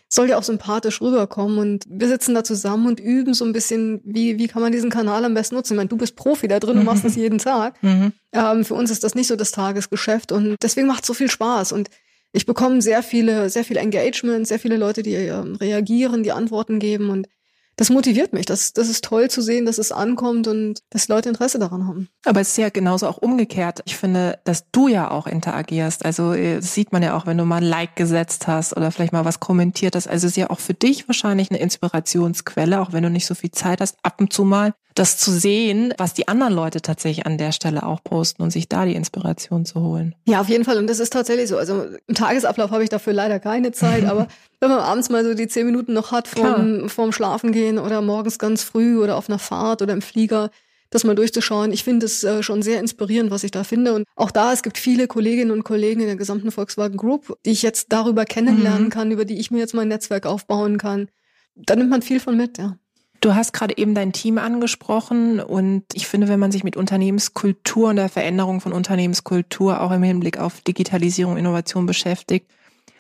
soll 0.09 0.29
ja 0.29 0.38
auch 0.38 0.44
sympathisch 0.44 1.01
rüberkommen. 1.01 1.59
Und 1.59 1.85
wir 1.88 2.07
sitzen 2.07 2.33
da 2.33 2.44
zusammen 2.44 2.88
und 2.88 3.00
üben 3.00 3.33
so 3.33 3.45
ein 3.45 3.53
bisschen, 3.53 4.01
wie, 4.03 4.39
wie 4.39 4.47
kann 4.47 4.61
man 4.61 4.71
diesen 4.71 4.89
Kanal 4.89 5.23
am 5.23 5.35
besten 5.35 5.56
nutzen. 5.56 5.73
Ich 5.73 5.77
meine, 5.77 5.89
du 5.89 5.97
bist 5.97 6.15
Profi 6.15 6.47
da 6.47 6.59
drin, 6.59 6.77
du 6.77 6.83
machst 6.83 7.06
das 7.06 7.15
jeden 7.15 7.38
Tag. 7.38 7.81
Mhm. 7.83 8.11
Ähm, 8.33 8.65
für 8.65 8.73
uns 8.73 8.89
ist 8.89 9.03
das 9.03 9.15
nicht 9.15 9.27
so 9.27 9.35
das 9.35 9.51
Tagesgeschäft 9.51 10.31
und 10.31 10.56
deswegen 10.61 10.88
macht 10.88 11.03
es 11.03 11.07
so 11.07 11.13
viel 11.13 11.29
Spaß. 11.29 11.71
Und 11.71 11.89
ich 12.31 12.45
bekomme 12.45 12.81
sehr 12.81 13.03
viele, 13.03 13.50
sehr 13.50 13.63
viel 13.63 13.77
Engagement, 13.77 14.47
sehr 14.47 14.59
viele 14.59 14.77
Leute, 14.77 15.03
die 15.03 15.13
ähm, 15.13 15.56
reagieren, 15.56 16.23
die 16.23 16.31
Antworten 16.31 16.79
geben 16.79 17.09
und 17.09 17.27
das 17.80 17.90
motiviert 17.90 18.34
mich. 18.34 18.46
Das, 18.46 18.74
das 18.74 18.90
ist 18.90 19.06
toll 19.06 19.30
zu 19.30 19.42
sehen, 19.42 19.66
dass 19.66 19.78
es 19.78 19.94
ankommt 19.94 20.50
und 20.50 20.80
dass 20.90 21.08
Leute 21.08 21.30
Interesse 21.30 21.60
daran 21.60 21.88
haben. 21.88 22.10
Aber 22.26 22.42
es 22.42 22.50
ist 22.50 22.58
ja 22.58 22.68
genauso 22.68 23.08
auch 23.08 23.20
umgekehrt. 23.20 23.80
Ich 23.86 23.96
finde, 23.96 24.38
dass 24.44 24.70
du 24.72 24.90
ja 24.90 25.10
auch 25.10 25.28
interagierst. 25.28 26.04
Also 26.04 26.34
äh, 26.34 26.58
das 26.58 26.74
sieht 26.74 26.92
man 26.92 27.04
ja 27.04 27.16
auch, 27.16 27.26
wenn 27.26 27.38
du 27.38 27.46
mal 27.46 27.58
ein 27.58 27.64
Like 27.64 27.96
gesetzt 27.96 28.48
hast 28.48 28.76
oder 28.76 28.92
vielleicht 28.92 29.14
mal 29.14 29.24
was 29.24 29.40
kommentiert 29.40 29.96
hast. 29.96 30.10
Also 30.10 30.28
es 30.28 30.34
ist 30.34 30.38
ja 30.38 30.50
auch 30.50 30.60
für 30.60 30.74
dich 30.74 31.08
wahrscheinlich 31.08 31.52
eine 31.52 31.62
Inspirationsquelle, 31.62 32.81
auch 32.81 32.92
wenn 32.92 33.04
du 33.04 33.10
nicht 33.10 33.26
so 33.26 33.33
viel 33.33 33.52
Zeit 33.52 33.80
hast, 33.80 33.95
ab 34.04 34.19
und 34.19 34.33
zu 34.33 34.44
mal 34.44 34.74
das 34.99 35.18
zu 35.18 35.31
sehen, 35.31 35.94
was 35.97 36.13
die 36.13 36.27
anderen 36.27 36.53
Leute 36.53 36.81
tatsächlich 36.81 37.25
an 37.25 37.37
der 37.37 37.53
Stelle 37.53 37.83
auch 37.83 38.03
posten 38.03 38.41
und 38.41 38.51
sich 38.51 38.68
da 38.68 38.83
die 38.83 38.95
Inspiration 38.95 39.65
zu 39.65 39.79
holen. 39.79 40.13
Ja, 40.27 40.41
auf 40.41 40.49
jeden 40.49 40.65
Fall. 40.65 40.77
Und 40.77 40.87
das 40.87 40.99
ist 40.99 41.13
tatsächlich 41.13 41.47
so. 41.47 41.57
Also 41.57 41.85
im 42.06 42.15
Tagesablauf 42.15 42.71
habe 42.71 42.83
ich 42.83 42.89
dafür 42.89 43.13
leider 43.13 43.39
keine 43.39 43.71
Zeit, 43.71 44.03
aber 44.09 44.27
wenn 44.59 44.69
man 44.69 44.79
abends 44.79 45.09
mal 45.09 45.23
so 45.23 45.33
die 45.33 45.47
zehn 45.47 45.65
Minuten 45.65 45.94
noch 45.94 46.11
hat 46.11 46.27
vorm, 46.27 46.89
vorm 46.89 47.13
Schlafen 47.13 47.53
gehen 47.53 47.79
oder 47.79 48.01
morgens 48.01 48.39
ganz 48.39 48.63
früh 48.63 49.01
oder 49.01 49.15
auf 49.15 49.29
einer 49.29 49.39
Fahrt 49.39 49.81
oder 49.81 49.94
im 49.94 50.01
Flieger, 50.01 50.51
das 50.89 51.06
mal 51.06 51.15
durchzuschauen. 51.15 51.71
Ich 51.71 51.85
finde 51.85 52.06
es 52.06 52.25
äh, 52.25 52.44
schon 52.44 52.61
sehr 52.61 52.81
inspirierend, 52.81 53.31
was 53.31 53.45
ich 53.45 53.51
da 53.51 53.63
finde. 53.63 53.94
Und 53.94 54.03
auch 54.18 54.31
da, 54.31 54.51
es 54.51 54.63
gibt 54.63 54.77
viele 54.77 55.07
Kolleginnen 55.07 55.51
und 55.51 55.63
Kollegen 55.63 56.01
in 56.01 56.07
der 56.07 56.18
gesamten 56.18 56.51
Volkswagen 56.51 56.97
Group, 56.97 57.37
die 57.45 57.51
ich 57.51 57.61
jetzt 57.61 57.94
darüber 57.94 58.25
kennenlernen 58.25 58.85
mhm. 58.85 58.89
kann, 58.89 59.11
über 59.11 59.23
die 59.23 59.39
ich 59.39 59.49
mir 59.49 59.59
jetzt 59.59 59.73
mein 59.73 59.87
Netzwerk 59.87 60.25
aufbauen 60.25 60.77
kann. 60.77 61.07
Da 61.56 61.77
nimmt 61.77 61.89
man 61.89 62.01
viel 62.01 62.19
von 62.19 62.35
mit, 62.35 62.57
ja. 62.57 62.77
Du 63.21 63.35
hast 63.35 63.52
gerade 63.52 63.78
eben 63.78 63.95
dein 63.95 64.14
Team 64.14 64.38
angesprochen 64.38 65.42
und 65.42 65.83
ich 65.94 66.07
finde, 66.07 66.30
wenn 66.30 66.40
man 66.40 66.52
sich 66.52 66.64
mit 66.64 66.78
Unternehmenskultur 66.78 67.90
und 67.90 67.97
der 67.97 68.07
Veränderung 68.07 68.61
von 68.61 68.71
Unternehmenskultur 68.71 69.81
auch 69.81 69.92
im 69.92 70.04
Hinblick 70.04 70.38
auf 70.38 70.61
Digitalisierung, 70.61 71.35
Innovation 71.35 71.85
beschäftigt, 71.85 72.49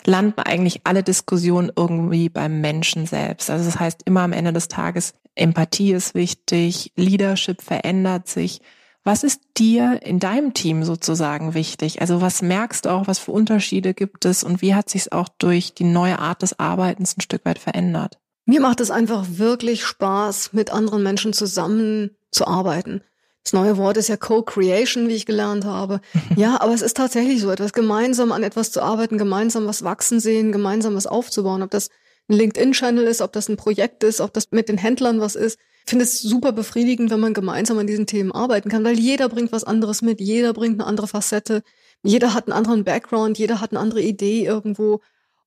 landen 0.05 0.41
eigentlich 0.41 0.81
alle 0.83 1.03
Diskussionen 1.03 1.71
irgendwie 1.73 2.27
beim 2.27 2.59
Menschen 2.59 3.05
selbst. 3.05 3.49
Also 3.49 3.63
das 3.63 3.79
heißt, 3.79 4.01
immer 4.05 4.21
am 4.21 4.33
Ende 4.33 4.51
des 4.51 4.67
Tages, 4.67 5.13
Empathie 5.35 5.93
ist 5.93 6.15
wichtig, 6.15 6.91
Leadership 6.97 7.61
verändert 7.61 8.27
sich. 8.27 8.59
Was 9.05 9.23
ist 9.23 9.41
dir 9.57 10.01
in 10.03 10.19
deinem 10.19 10.53
Team 10.53 10.83
sozusagen 10.83 11.53
wichtig? 11.53 12.01
Also 12.01 12.19
was 12.19 12.41
merkst 12.41 12.85
du 12.85 12.89
auch, 12.89 13.07
was 13.07 13.19
für 13.19 13.31
Unterschiede 13.31 13.93
gibt 13.93 14.25
es 14.25 14.43
und 14.43 14.61
wie 14.61 14.75
hat 14.75 14.89
sich 14.89 15.03
es 15.03 15.11
auch 15.13 15.29
durch 15.29 15.73
die 15.73 15.85
neue 15.85 16.19
Art 16.19 16.41
des 16.41 16.59
Arbeitens 16.59 17.15
ein 17.17 17.21
Stück 17.21 17.45
weit 17.45 17.59
verändert? 17.59 18.19
Mir 18.49 18.61
macht 18.61 18.81
es 18.81 18.89
einfach 18.89 19.27
wirklich 19.29 19.85
Spaß, 19.85 20.53
mit 20.53 20.71
anderen 20.73 21.03
Menschen 21.03 21.33
zusammenzuarbeiten. 21.33 23.03
Das 23.43 23.53
neue 23.53 23.77
Wort 23.77 23.95
ist 23.97 24.07
ja 24.07 24.17
Co-Creation, 24.17 25.07
wie 25.07 25.13
ich 25.13 25.27
gelernt 25.27 25.65
habe. 25.65 26.01
Ja, 26.35 26.59
aber 26.59 26.73
es 26.73 26.81
ist 26.81 26.97
tatsächlich 26.97 27.41
so 27.41 27.51
etwas, 27.51 27.73
gemeinsam 27.73 28.31
an 28.31 28.41
etwas 28.41 28.71
zu 28.71 28.81
arbeiten, 28.81 29.19
gemeinsam 29.19 29.67
was 29.67 29.83
wachsen 29.83 30.19
sehen, 30.19 30.51
gemeinsam 30.51 30.95
was 30.95 31.05
aufzubauen. 31.05 31.61
Ob 31.61 31.69
das 31.69 31.91
ein 32.27 32.37
LinkedIn-Channel 32.37 33.03
ist, 33.03 33.21
ob 33.21 33.33
das 33.33 33.49
ein 33.49 33.55
Projekt 33.55 34.03
ist, 34.03 34.19
ob 34.19 34.33
das 34.33 34.49
mit 34.49 34.67
den 34.67 34.79
Händlern 34.79 35.21
was 35.21 35.35
ist. 35.35 35.59
Ich 35.85 35.91
finde 35.91 36.05
es 36.05 36.19
super 36.19 36.51
befriedigend, 36.51 37.11
wenn 37.11 37.19
man 37.19 37.35
gemeinsam 37.35 37.77
an 37.77 37.85
diesen 37.85 38.07
Themen 38.07 38.31
arbeiten 38.31 38.69
kann, 38.69 38.83
weil 38.83 38.97
jeder 38.97 39.29
bringt 39.29 39.51
was 39.51 39.63
anderes 39.63 40.01
mit, 40.01 40.19
jeder 40.19 40.53
bringt 40.53 40.79
eine 40.79 40.87
andere 40.87 41.07
Facette, 41.07 41.61
jeder 42.01 42.33
hat 42.33 42.47
einen 42.47 42.57
anderen 42.57 42.83
Background, 42.83 43.37
jeder 43.37 43.61
hat 43.61 43.73
eine 43.73 43.79
andere 43.79 44.01
Idee 44.01 44.43
irgendwo. 44.43 45.01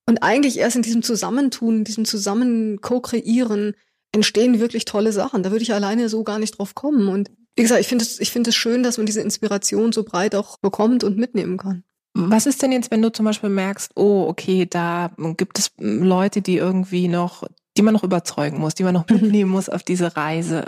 Und 0.06 0.22
eigentlich 0.22 0.58
erst 0.58 0.76
in 0.76 0.82
diesem 0.82 1.02
Zusammentun, 1.02 1.78
in 1.78 1.84
diesem 1.84 2.04
Zusammen 2.04 2.80
co-kreieren, 2.80 3.74
entstehen 4.12 4.60
wirklich 4.60 4.84
tolle 4.84 5.12
Sachen. 5.12 5.42
Da 5.42 5.50
würde 5.50 5.62
ich 5.62 5.72
alleine 5.72 6.08
so 6.08 6.24
gar 6.24 6.38
nicht 6.38 6.58
drauf 6.58 6.74
kommen. 6.74 7.08
Und 7.08 7.30
wie 7.56 7.62
gesagt, 7.62 7.80
ich 7.80 7.88
finde 7.88 8.04
es, 8.04 8.20
ich 8.20 8.30
finde 8.30 8.50
es 8.50 8.56
schön, 8.56 8.82
dass 8.82 8.96
man 8.96 9.06
diese 9.06 9.20
Inspiration 9.20 9.92
so 9.92 10.04
breit 10.04 10.34
auch 10.34 10.58
bekommt 10.58 11.04
und 11.04 11.18
mitnehmen 11.18 11.56
kann. 11.56 11.84
Was 12.14 12.44
ist 12.46 12.60
denn 12.62 12.72
jetzt, 12.72 12.90
wenn 12.90 13.00
du 13.00 13.10
zum 13.10 13.24
Beispiel 13.24 13.48
merkst, 13.48 13.92
oh, 13.96 14.26
okay, 14.28 14.66
da 14.68 15.12
gibt 15.38 15.58
es 15.58 15.72
Leute, 15.78 16.42
die 16.42 16.56
irgendwie 16.56 17.08
noch, 17.08 17.44
die 17.76 17.82
man 17.82 17.94
noch 17.94 18.04
überzeugen 18.04 18.58
muss, 18.58 18.74
die 18.74 18.82
man 18.82 18.92
noch 18.92 19.06
mitnehmen 19.08 19.50
muss 19.50 19.68
auf 19.68 19.82
diese 19.82 20.14
Reise? 20.16 20.64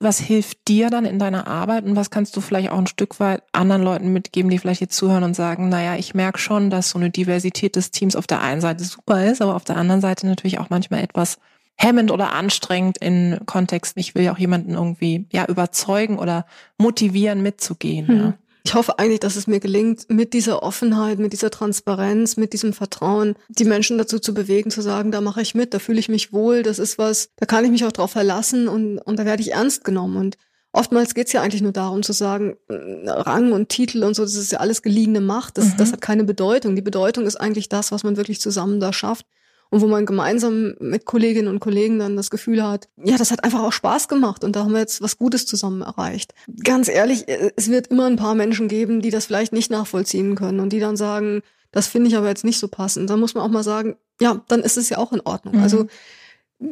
Was 0.00 0.20
hilft 0.20 0.68
dir 0.68 0.90
dann 0.90 1.04
in 1.04 1.18
deiner 1.18 1.46
Arbeit 1.46 1.84
und 1.84 1.96
was 1.96 2.10
kannst 2.10 2.36
du 2.36 2.40
vielleicht 2.40 2.70
auch 2.70 2.78
ein 2.78 2.86
Stück 2.86 3.18
weit 3.18 3.42
anderen 3.52 3.82
Leuten 3.82 4.12
mitgeben, 4.12 4.50
die 4.50 4.58
vielleicht 4.58 4.80
jetzt 4.80 4.96
zuhören 4.96 5.24
und 5.24 5.34
sagen, 5.34 5.68
naja, 5.68 5.96
ich 5.96 6.14
merke 6.14 6.38
schon, 6.38 6.70
dass 6.70 6.90
so 6.90 6.98
eine 6.98 7.10
Diversität 7.10 7.74
des 7.74 7.90
Teams 7.90 8.14
auf 8.14 8.26
der 8.26 8.40
einen 8.40 8.60
Seite 8.60 8.84
super 8.84 9.24
ist, 9.24 9.42
aber 9.42 9.56
auf 9.56 9.64
der 9.64 9.76
anderen 9.76 10.00
Seite 10.00 10.26
natürlich 10.26 10.58
auch 10.60 10.70
manchmal 10.70 11.02
etwas 11.02 11.38
hemmend 11.76 12.10
oder 12.10 12.32
anstrengend 12.32 12.98
in 12.98 13.40
Kontexten. 13.46 14.00
Ich 14.00 14.14
will 14.14 14.22
ja 14.22 14.32
auch 14.32 14.38
jemanden 14.38 14.74
irgendwie 14.74 15.26
ja 15.32 15.46
überzeugen 15.46 16.18
oder 16.18 16.44
motivieren 16.76 17.42
mitzugehen. 17.42 18.06
Mhm. 18.06 18.20
Ja. 18.20 18.34
Ich 18.64 18.74
hoffe 18.74 18.98
eigentlich, 18.98 19.20
dass 19.20 19.36
es 19.36 19.46
mir 19.46 19.60
gelingt, 19.60 20.10
mit 20.10 20.32
dieser 20.32 20.62
Offenheit, 20.62 21.18
mit 21.18 21.32
dieser 21.32 21.50
Transparenz, 21.50 22.36
mit 22.36 22.52
diesem 22.52 22.72
Vertrauen, 22.72 23.34
die 23.48 23.64
Menschen 23.64 23.98
dazu 23.98 24.18
zu 24.18 24.34
bewegen, 24.34 24.70
zu 24.70 24.82
sagen, 24.82 25.10
da 25.10 25.20
mache 25.20 25.40
ich 25.40 25.54
mit, 25.54 25.74
da 25.74 25.78
fühle 25.78 26.00
ich 26.00 26.08
mich 26.08 26.32
wohl, 26.32 26.62
das 26.62 26.78
ist 26.78 26.98
was, 26.98 27.30
da 27.36 27.46
kann 27.46 27.64
ich 27.64 27.70
mich 27.70 27.84
auch 27.84 27.92
drauf 27.92 28.12
verlassen 28.12 28.68
und, 28.68 28.98
und 28.98 29.18
da 29.18 29.24
werde 29.24 29.42
ich 29.42 29.52
ernst 29.52 29.84
genommen. 29.84 30.16
Und 30.16 30.36
oftmals 30.72 31.14
geht 31.14 31.28
es 31.28 31.32
ja 31.32 31.42
eigentlich 31.42 31.62
nur 31.62 31.72
darum 31.72 32.02
zu 32.02 32.12
sagen, 32.12 32.56
Rang 32.68 33.52
und 33.52 33.68
Titel 33.68 34.04
und 34.04 34.14
so, 34.14 34.22
das 34.22 34.34
ist 34.34 34.52
ja 34.52 34.60
alles 34.60 34.82
geliehene 34.82 35.20
Macht, 35.20 35.58
das, 35.58 35.66
mhm. 35.66 35.76
das 35.78 35.92
hat 35.92 36.00
keine 36.00 36.24
Bedeutung. 36.24 36.76
Die 36.76 36.82
Bedeutung 36.82 37.26
ist 37.26 37.36
eigentlich 37.36 37.68
das, 37.68 37.92
was 37.92 38.04
man 38.04 38.16
wirklich 38.16 38.40
zusammen 38.40 38.80
da 38.80 38.92
schafft 38.92 39.24
und 39.70 39.80
wo 39.80 39.86
man 39.86 40.06
gemeinsam 40.06 40.74
mit 40.80 41.04
Kolleginnen 41.04 41.48
und 41.48 41.60
Kollegen 41.60 41.98
dann 41.98 42.16
das 42.16 42.30
Gefühl 42.30 42.62
hat, 42.62 42.88
ja, 43.02 43.16
das 43.18 43.30
hat 43.30 43.44
einfach 43.44 43.62
auch 43.62 43.72
Spaß 43.72 44.08
gemacht 44.08 44.44
und 44.44 44.56
da 44.56 44.64
haben 44.64 44.72
wir 44.72 44.80
jetzt 44.80 45.02
was 45.02 45.18
Gutes 45.18 45.46
zusammen 45.46 45.82
erreicht. 45.82 46.34
Ganz 46.64 46.88
ehrlich, 46.88 47.28
äh, 47.28 47.52
es 47.56 47.70
wird 47.70 47.88
immer 47.88 48.06
ein 48.06 48.16
paar 48.16 48.34
Menschen 48.34 48.68
geben, 48.68 49.00
die 49.00 49.10
das 49.10 49.26
vielleicht 49.26 49.52
nicht 49.52 49.70
nachvollziehen 49.70 50.36
können 50.36 50.60
und 50.60 50.72
die 50.72 50.80
dann 50.80 50.96
sagen, 50.96 51.42
das 51.70 51.86
finde 51.86 52.08
ich 52.08 52.16
aber 52.16 52.28
jetzt 52.28 52.44
nicht 52.44 52.58
so 52.58 52.68
passend. 52.68 53.10
Dann 53.10 53.20
muss 53.20 53.34
man 53.34 53.44
auch 53.44 53.50
mal 53.50 53.62
sagen, 53.62 53.96
ja, 54.20 54.42
dann 54.48 54.60
ist 54.60 54.78
es 54.78 54.88
ja 54.88 54.98
auch 54.98 55.12
in 55.12 55.20
Ordnung. 55.20 55.56
Mhm. 55.56 55.62
Also 55.62 55.86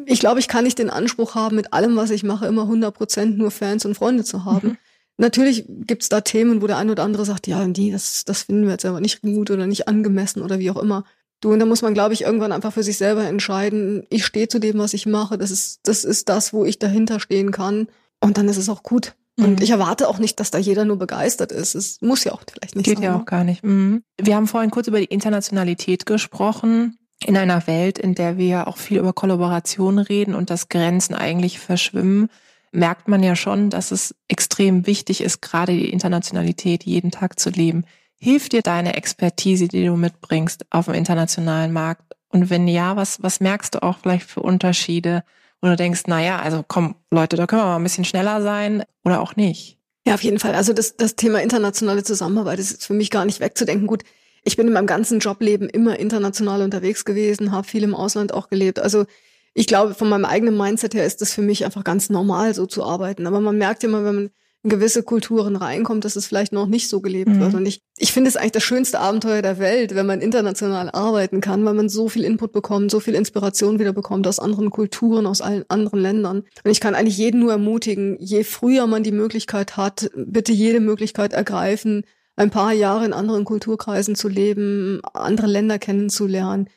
ich 0.06 0.20
glaube, 0.20 0.40
ich 0.40 0.48
kann 0.48 0.64
nicht 0.64 0.78
den 0.78 0.90
Anspruch 0.90 1.34
haben, 1.34 1.56
mit 1.56 1.72
allem, 1.72 1.96
was 1.96 2.10
ich 2.10 2.24
mache, 2.24 2.46
immer 2.46 2.62
100 2.62 2.94
Prozent 2.94 3.38
nur 3.38 3.50
Fans 3.50 3.84
und 3.84 3.94
Freunde 3.94 4.24
zu 4.24 4.44
haben. 4.44 4.68
Mhm. 4.68 4.78
Natürlich 5.18 5.64
gibt's 5.68 6.08
da 6.08 6.20
Themen, 6.20 6.60
wo 6.60 6.66
der 6.66 6.76
eine 6.76 6.92
oder 6.92 7.04
andere 7.04 7.24
sagt, 7.24 7.46
ja, 7.46 7.64
die, 7.66 7.90
das, 7.90 8.24
das 8.24 8.42
finden 8.42 8.64
wir 8.64 8.72
jetzt 8.72 8.84
aber 8.84 9.00
nicht 9.00 9.22
gut 9.22 9.50
oder 9.50 9.66
nicht 9.66 9.88
angemessen 9.88 10.42
oder 10.42 10.58
wie 10.58 10.70
auch 10.70 10.76
immer. 10.76 11.04
Du, 11.46 11.52
und 11.52 11.60
da 11.60 11.64
muss 11.64 11.80
man, 11.80 11.94
glaube 11.94 12.12
ich, 12.12 12.22
irgendwann 12.22 12.50
einfach 12.50 12.72
für 12.72 12.82
sich 12.82 12.98
selber 12.98 13.24
entscheiden, 13.24 14.04
ich 14.10 14.26
stehe 14.26 14.48
zu 14.48 14.58
dem, 14.58 14.78
was 14.78 14.94
ich 14.94 15.06
mache. 15.06 15.38
Das 15.38 15.52
ist, 15.52 15.78
das 15.84 16.02
ist 16.02 16.28
das, 16.28 16.52
wo 16.52 16.64
ich 16.64 16.80
dahinter 16.80 17.20
stehen 17.20 17.52
kann. 17.52 17.86
Und 18.20 18.36
dann 18.36 18.48
ist 18.48 18.56
es 18.56 18.68
auch 18.68 18.82
gut. 18.82 19.14
Und 19.38 19.50
mhm. 19.50 19.62
ich 19.62 19.70
erwarte 19.70 20.08
auch 20.08 20.18
nicht, 20.18 20.40
dass 20.40 20.50
da 20.50 20.58
jeder 20.58 20.84
nur 20.84 20.98
begeistert 20.98 21.52
ist. 21.52 21.76
Es 21.76 22.00
muss 22.00 22.24
ja 22.24 22.32
auch 22.32 22.42
vielleicht 22.50 22.74
nicht 22.74 22.86
Geht 22.86 22.96
sein. 22.96 23.02
Geht 23.02 23.10
ja 23.12 23.16
auch 23.16 23.26
gar 23.26 23.44
nicht. 23.44 23.62
Mhm. 23.62 24.02
Wir 24.20 24.34
haben 24.34 24.48
vorhin 24.48 24.72
kurz 24.72 24.88
über 24.88 24.98
die 24.98 25.04
Internationalität 25.04 26.04
gesprochen. 26.04 26.98
In 27.24 27.36
einer 27.36 27.68
Welt, 27.68 28.00
in 28.00 28.16
der 28.16 28.38
wir 28.38 28.66
auch 28.66 28.76
viel 28.76 28.98
über 28.98 29.12
Kollaboration 29.12 30.00
reden 30.00 30.34
und 30.34 30.50
dass 30.50 30.68
Grenzen 30.68 31.14
eigentlich 31.14 31.60
verschwimmen, 31.60 32.28
merkt 32.72 33.06
man 33.06 33.22
ja 33.22 33.36
schon, 33.36 33.70
dass 33.70 33.92
es 33.92 34.16
extrem 34.26 34.88
wichtig 34.88 35.20
ist, 35.20 35.42
gerade 35.42 35.74
die 35.74 35.90
Internationalität 35.90 36.82
jeden 36.82 37.12
Tag 37.12 37.38
zu 37.38 37.50
leben. 37.50 37.84
Hilft 38.18 38.52
dir 38.52 38.62
deine 38.62 38.96
Expertise, 38.96 39.68
die 39.68 39.84
du 39.84 39.96
mitbringst 39.96 40.64
auf 40.70 40.86
dem 40.86 40.94
internationalen 40.94 41.72
Markt? 41.72 42.14
Und 42.28 42.50
wenn 42.50 42.66
ja, 42.68 42.96
was, 42.96 43.22
was 43.22 43.40
merkst 43.40 43.74
du 43.74 43.82
auch 43.82 43.98
vielleicht 43.98 44.28
für 44.28 44.40
Unterschiede, 44.40 45.22
wo 45.60 45.68
du 45.68 45.76
denkst, 45.76 46.02
na 46.06 46.22
ja, 46.22 46.38
also 46.38 46.64
komm, 46.66 46.96
Leute, 47.10 47.36
da 47.36 47.46
können 47.46 47.62
wir 47.62 47.66
mal 47.66 47.76
ein 47.76 47.82
bisschen 47.82 48.04
schneller 48.04 48.42
sein 48.42 48.84
oder 49.04 49.20
auch 49.20 49.36
nicht? 49.36 49.78
Ja, 50.06 50.14
auf 50.14 50.22
jeden 50.22 50.38
Fall. 50.38 50.54
Also 50.54 50.72
das, 50.72 50.96
das 50.96 51.16
Thema 51.16 51.42
internationale 51.42 52.04
Zusammenarbeit 52.04 52.58
ist 52.58 52.86
für 52.86 52.94
mich 52.94 53.10
gar 53.10 53.24
nicht 53.24 53.40
wegzudenken. 53.40 53.86
Gut, 53.86 54.04
ich 54.44 54.56
bin 54.56 54.68
in 54.68 54.72
meinem 54.72 54.86
ganzen 54.86 55.18
Jobleben 55.18 55.68
immer 55.68 55.98
international 55.98 56.62
unterwegs 56.62 57.04
gewesen, 57.04 57.50
habe 57.50 57.66
viel 57.66 57.82
im 57.82 57.94
Ausland 57.94 58.32
auch 58.32 58.48
gelebt. 58.48 58.78
Also 58.78 59.06
ich 59.54 59.66
glaube, 59.66 59.94
von 59.94 60.08
meinem 60.08 60.24
eigenen 60.24 60.56
Mindset 60.56 60.94
her 60.94 61.04
ist 61.04 61.20
das 61.22 61.32
für 61.32 61.42
mich 61.42 61.64
einfach 61.64 61.82
ganz 61.82 62.10
normal, 62.10 62.54
so 62.54 62.66
zu 62.66 62.84
arbeiten. 62.84 63.26
Aber 63.26 63.40
man 63.40 63.58
merkt 63.58 63.82
immer, 63.82 64.04
wenn 64.04 64.14
man 64.14 64.30
gewisse 64.68 65.02
Kulturen 65.02 65.56
reinkommt, 65.56 66.04
dass 66.04 66.16
es 66.16 66.26
vielleicht 66.26 66.52
noch 66.52 66.66
nicht 66.66 66.88
so 66.88 67.00
gelebt 67.00 67.30
mhm. 67.30 67.40
wird. 67.40 67.54
Und 67.54 67.66
ich, 67.66 67.82
ich 67.96 68.12
finde 68.12 68.28
es 68.28 68.36
eigentlich 68.36 68.52
das 68.52 68.62
schönste 68.62 69.00
Abenteuer 69.00 69.42
der 69.42 69.58
Welt, 69.58 69.94
wenn 69.94 70.06
man 70.06 70.20
international 70.20 70.90
arbeiten 70.90 71.40
kann, 71.40 71.64
weil 71.64 71.74
man 71.74 71.88
so 71.88 72.08
viel 72.08 72.24
Input 72.24 72.52
bekommt, 72.52 72.90
so 72.90 73.00
viel 73.00 73.14
Inspiration 73.14 73.78
wieder 73.78 73.92
bekommt 73.92 74.26
aus 74.26 74.38
anderen 74.38 74.70
Kulturen, 74.70 75.26
aus 75.26 75.40
allen 75.40 75.64
anderen 75.68 76.00
Ländern. 76.00 76.44
Und 76.64 76.70
ich 76.70 76.80
kann 76.80 76.94
eigentlich 76.94 77.18
jeden 77.18 77.40
nur 77.40 77.52
ermutigen, 77.52 78.16
je 78.20 78.44
früher 78.44 78.86
man 78.86 79.02
die 79.02 79.12
Möglichkeit 79.12 79.76
hat, 79.76 80.10
bitte 80.14 80.52
jede 80.52 80.80
Möglichkeit 80.80 81.32
ergreifen, 81.32 82.04
ein 82.36 82.50
paar 82.50 82.72
Jahre 82.72 83.06
in 83.06 83.12
anderen 83.12 83.44
Kulturkreisen 83.44 84.14
zu 84.14 84.28
leben, 84.28 85.00
andere 85.14 85.46
Länder 85.46 85.78
kennenzulernen. 85.78 86.68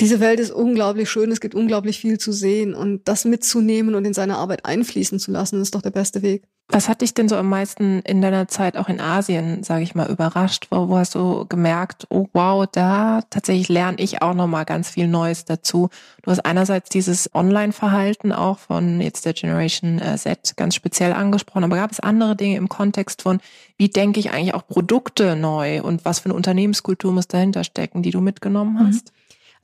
Diese 0.00 0.18
Welt 0.18 0.40
ist 0.40 0.50
unglaublich 0.50 1.08
schön, 1.08 1.30
es 1.30 1.40
gibt 1.40 1.54
unglaublich 1.54 2.00
viel 2.00 2.18
zu 2.18 2.32
sehen 2.32 2.74
und 2.74 3.06
das 3.06 3.24
mitzunehmen 3.24 3.94
und 3.94 4.04
in 4.04 4.14
seine 4.14 4.38
Arbeit 4.38 4.64
einfließen 4.64 5.20
zu 5.20 5.30
lassen, 5.30 5.60
ist 5.60 5.74
doch 5.74 5.82
der 5.82 5.90
beste 5.90 6.22
Weg. 6.22 6.48
Was 6.68 6.88
hat 6.88 7.02
dich 7.02 7.12
denn 7.12 7.28
so 7.28 7.36
am 7.36 7.48
meisten 7.50 8.00
in 8.00 8.22
deiner 8.22 8.48
Zeit 8.48 8.78
auch 8.78 8.88
in 8.88 8.98
Asien, 8.98 9.62
sage 9.62 9.82
ich 9.82 9.94
mal, 9.94 10.10
überrascht? 10.10 10.68
Wo, 10.70 10.88
wo 10.88 10.96
hast 10.96 11.14
du 11.14 11.44
gemerkt, 11.46 12.06
oh 12.08 12.26
wow, 12.32 12.66
da 12.66 13.20
tatsächlich 13.28 13.68
lerne 13.68 13.98
ich 14.00 14.22
auch 14.22 14.32
noch 14.32 14.46
mal 14.46 14.64
ganz 14.64 14.88
viel 14.88 15.06
Neues 15.06 15.44
dazu. 15.44 15.90
Du 16.22 16.30
hast 16.30 16.40
einerseits 16.40 16.88
dieses 16.88 17.32
Online-Verhalten 17.34 18.32
auch 18.32 18.58
von 18.58 19.02
jetzt 19.02 19.26
der 19.26 19.34
Generation 19.34 20.00
äh, 20.00 20.16
Z 20.16 20.56
ganz 20.56 20.74
speziell 20.74 21.12
angesprochen, 21.12 21.64
aber 21.64 21.76
gab 21.76 21.92
es 21.92 22.00
andere 22.00 22.34
Dinge 22.34 22.56
im 22.56 22.70
Kontext 22.70 23.20
von, 23.20 23.40
wie 23.76 23.90
denke 23.90 24.18
ich 24.18 24.30
eigentlich 24.30 24.54
auch 24.54 24.66
Produkte 24.66 25.36
neu 25.36 25.82
und 25.82 26.06
was 26.06 26.20
für 26.20 26.26
eine 26.26 26.34
Unternehmenskultur 26.34 27.12
muss 27.12 27.28
dahinter 27.28 27.62
stecken, 27.62 28.02
die 28.02 28.10
du 28.10 28.22
mitgenommen 28.22 28.74
mhm. 28.74 28.88
hast? 28.88 29.12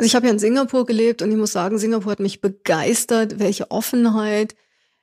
Also 0.01 0.07
ich 0.07 0.15
habe 0.15 0.29
ja 0.29 0.33
in 0.33 0.39
Singapur 0.39 0.87
gelebt 0.87 1.21
und 1.21 1.31
ich 1.31 1.37
muss 1.37 1.53
sagen, 1.53 1.79
Singapur 1.79 2.11
hat 2.11 2.21
mich 2.21 2.41
begeistert, 2.41 3.39
welche 3.39 3.71
Offenheit, 3.71 4.55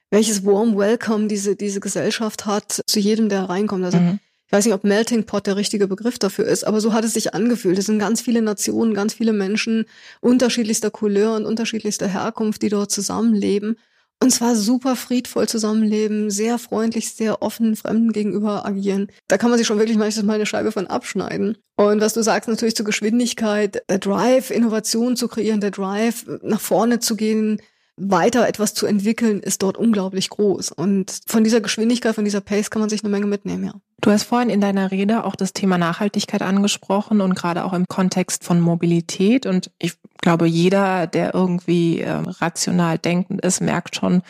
welches 0.10 0.44
Warm 0.44 0.76
Welcome 0.76 1.28
diese, 1.28 1.56
diese 1.56 1.80
Gesellschaft 1.80 2.48
hat 2.48 2.82
zu 2.88 3.00
jedem, 3.00 3.30
der 3.30 3.44
reinkommt. 3.44 3.86
Also 3.86 4.00
mhm. 4.00 4.18
ich 4.48 4.52
weiß 4.52 4.66
nicht, 4.66 4.74
ob 4.74 4.84
Melting 4.84 5.26
Pot 5.26 5.46
der 5.46 5.56
richtige 5.56 5.88
Begriff 5.88 6.18
dafür 6.18 6.46
ist, 6.46 6.64
aber 6.64 6.82
so 6.82 6.94
hat 6.94 7.06
es 7.06 7.14
sich 7.14 7.36
angefühlt. 7.36 7.78
Es 7.78 7.86
sind 7.86 8.00
ganz 8.00 8.22
viele 8.22 8.42
Nationen, 8.42 8.96
ganz 8.96 9.14
viele 9.14 9.34
Menschen 9.34 9.86
unterschiedlichster 10.20 10.90
Couleur 10.90 11.36
und 11.36 11.46
unterschiedlichster 11.46 12.08
Herkunft, 12.08 12.64
die 12.64 12.70
dort 12.70 12.90
zusammenleben. 12.90 13.78
Und 14.20 14.32
zwar 14.32 14.56
super 14.56 14.96
friedvoll 14.96 15.48
zusammenleben, 15.48 16.32
sehr 16.32 16.58
freundlich, 16.58 17.14
sehr 17.14 17.44
offen 17.44 17.76
Fremden 17.76 18.12
gegenüber 18.12 18.66
agieren. 18.66 19.08
Da 19.28 19.38
kann 19.38 19.52
man 19.52 19.60
sich 19.60 19.68
schon 19.68 19.78
wirklich 19.78 19.98
manchmal 19.98 20.26
mal 20.26 20.34
eine 20.34 20.48
Scheibe 20.48 20.72
von 20.72 20.88
abschneiden. 20.88 21.58
Und 21.76 22.02
was 22.02 22.14
du 22.14 22.24
sagst, 22.24 22.50
natürlich 22.50 22.76
zur 22.76 22.86
Geschwindigkeit, 22.86 23.84
der 23.88 24.00
Drive, 24.00 24.50
Innovation 24.50 25.16
zu 25.16 25.28
kreieren, 25.28 25.62
der 25.62 25.72
Drive, 25.72 26.26
nach 26.42 26.60
vorne 26.60 27.00
zu 27.00 27.16
gehen, 27.16 27.62
weiter 27.98 28.48
etwas 28.48 28.74
zu 28.74 28.86
entwickeln, 28.86 29.40
ist 29.40 29.64
dort 29.64 29.78
unglaublich 29.78 30.30
groß. 30.30 30.72
Und 30.72 31.20
von 31.28 31.44
dieser 31.44 31.62
Geschwindigkeit, 31.62 32.16
von 32.16 32.26
dieser 32.26 32.42
Pace 32.42 32.70
kann 32.70 32.80
man 32.80 32.90
sich 32.90 33.04
eine 33.04 33.10
Menge 33.10 33.26
mitnehmen, 33.26 33.66
ja. 33.66 33.74
Du 34.02 34.12
hast 34.12 34.24
vorhin 34.24 34.52
in 34.52 34.62
deiner 34.62 34.92
Rede 34.92 35.24
auch 35.26 35.36
das 35.36 35.54
Thema 35.54 35.80
Nachhaltigkeit 35.80 36.44
angesprochen 36.44 37.20
und 37.20 37.34
gerade 37.34 37.66
auch 37.66 37.74
im 37.74 37.88
Kontext 37.88 38.44
von 38.44 38.62
Mobilität. 38.62 39.48
Und 39.48 39.72
ich 39.80 39.94
glaube, 40.20 40.48
jeder, 40.48 41.08
der 41.08 41.34
irgendwie 41.34 42.02
äh, 42.02 42.12
rational 42.12 42.98
denkend 42.98 43.42
ist, 43.42 43.62
merkt 43.62 43.96
schon, 43.96 44.22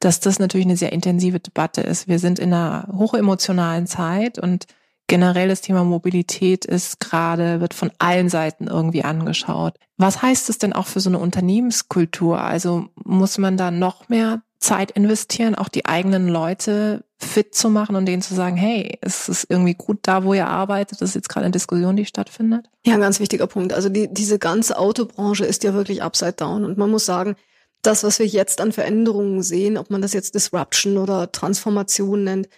dass 0.00 0.20
das 0.20 0.38
natürlich 0.38 0.66
eine 0.66 0.76
sehr 0.76 0.92
intensive 0.92 1.40
Debatte 1.40 1.80
ist. 1.80 2.08
Wir 2.08 2.18
sind 2.18 2.38
in 2.38 2.52
einer 2.52 2.88
hochemotionalen 2.96 3.86
Zeit 3.86 4.38
und 4.38 4.66
generell 5.06 5.48
das 5.48 5.60
Thema 5.60 5.84
Mobilität 5.84 6.64
ist 6.64 7.00
gerade, 7.00 7.60
wird 7.60 7.74
von 7.74 7.90
allen 7.98 8.28
Seiten 8.28 8.66
irgendwie 8.66 9.04
angeschaut. 9.04 9.74
Was 9.96 10.20
heißt 10.20 10.50
es 10.50 10.58
denn 10.58 10.72
auch 10.72 10.86
für 10.86 11.00
so 11.00 11.08
eine 11.10 11.18
Unternehmenskultur? 11.18 12.40
Also 12.40 12.88
muss 13.04 13.38
man 13.38 13.56
da 13.56 13.70
noch 13.70 14.08
mehr 14.08 14.42
Zeit 14.58 14.90
investieren, 14.90 15.54
auch 15.54 15.68
die 15.68 15.86
eigenen 15.86 16.28
Leute 16.28 17.04
fit 17.18 17.54
zu 17.54 17.70
machen 17.70 17.96
und 17.96 18.06
denen 18.06 18.22
zu 18.22 18.34
sagen, 18.34 18.56
hey, 18.56 18.98
es 19.00 19.28
ist 19.28 19.46
irgendwie 19.48 19.74
gut 19.74 20.00
da, 20.02 20.24
wo 20.24 20.34
ihr 20.34 20.46
arbeitet, 20.46 21.00
das 21.00 21.10
ist 21.10 21.14
jetzt 21.14 21.28
gerade 21.28 21.46
eine 21.46 21.52
Diskussion, 21.52 21.96
die 21.96 22.04
stattfindet? 22.04 22.68
Ja, 22.84 22.94
ein 22.94 23.00
ganz 23.00 23.20
wichtiger 23.20 23.46
Punkt. 23.46 23.72
Also 23.72 23.88
die, 23.88 24.12
diese 24.12 24.38
ganze 24.38 24.78
Autobranche 24.78 25.46
ist 25.46 25.64
ja 25.64 25.72
wirklich 25.72 26.02
upside 26.02 26.34
down 26.34 26.64
und 26.64 26.76
man 26.76 26.90
muss 26.90 27.06
sagen, 27.06 27.36
das, 27.82 28.04
was 28.04 28.18
wir 28.18 28.26
jetzt 28.26 28.60
an 28.60 28.72
Veränderungen 28.72 29.42
sehen, 29.42 29.78
ob 29.78 29.90
man 29.90 30.02
das 30.02 30.12
jetzt 30.12 30.34
Disruption 30.34 30.98
oder 30.98 31.30
Transformation 31.32 32.24
nennt, 32.24 32.48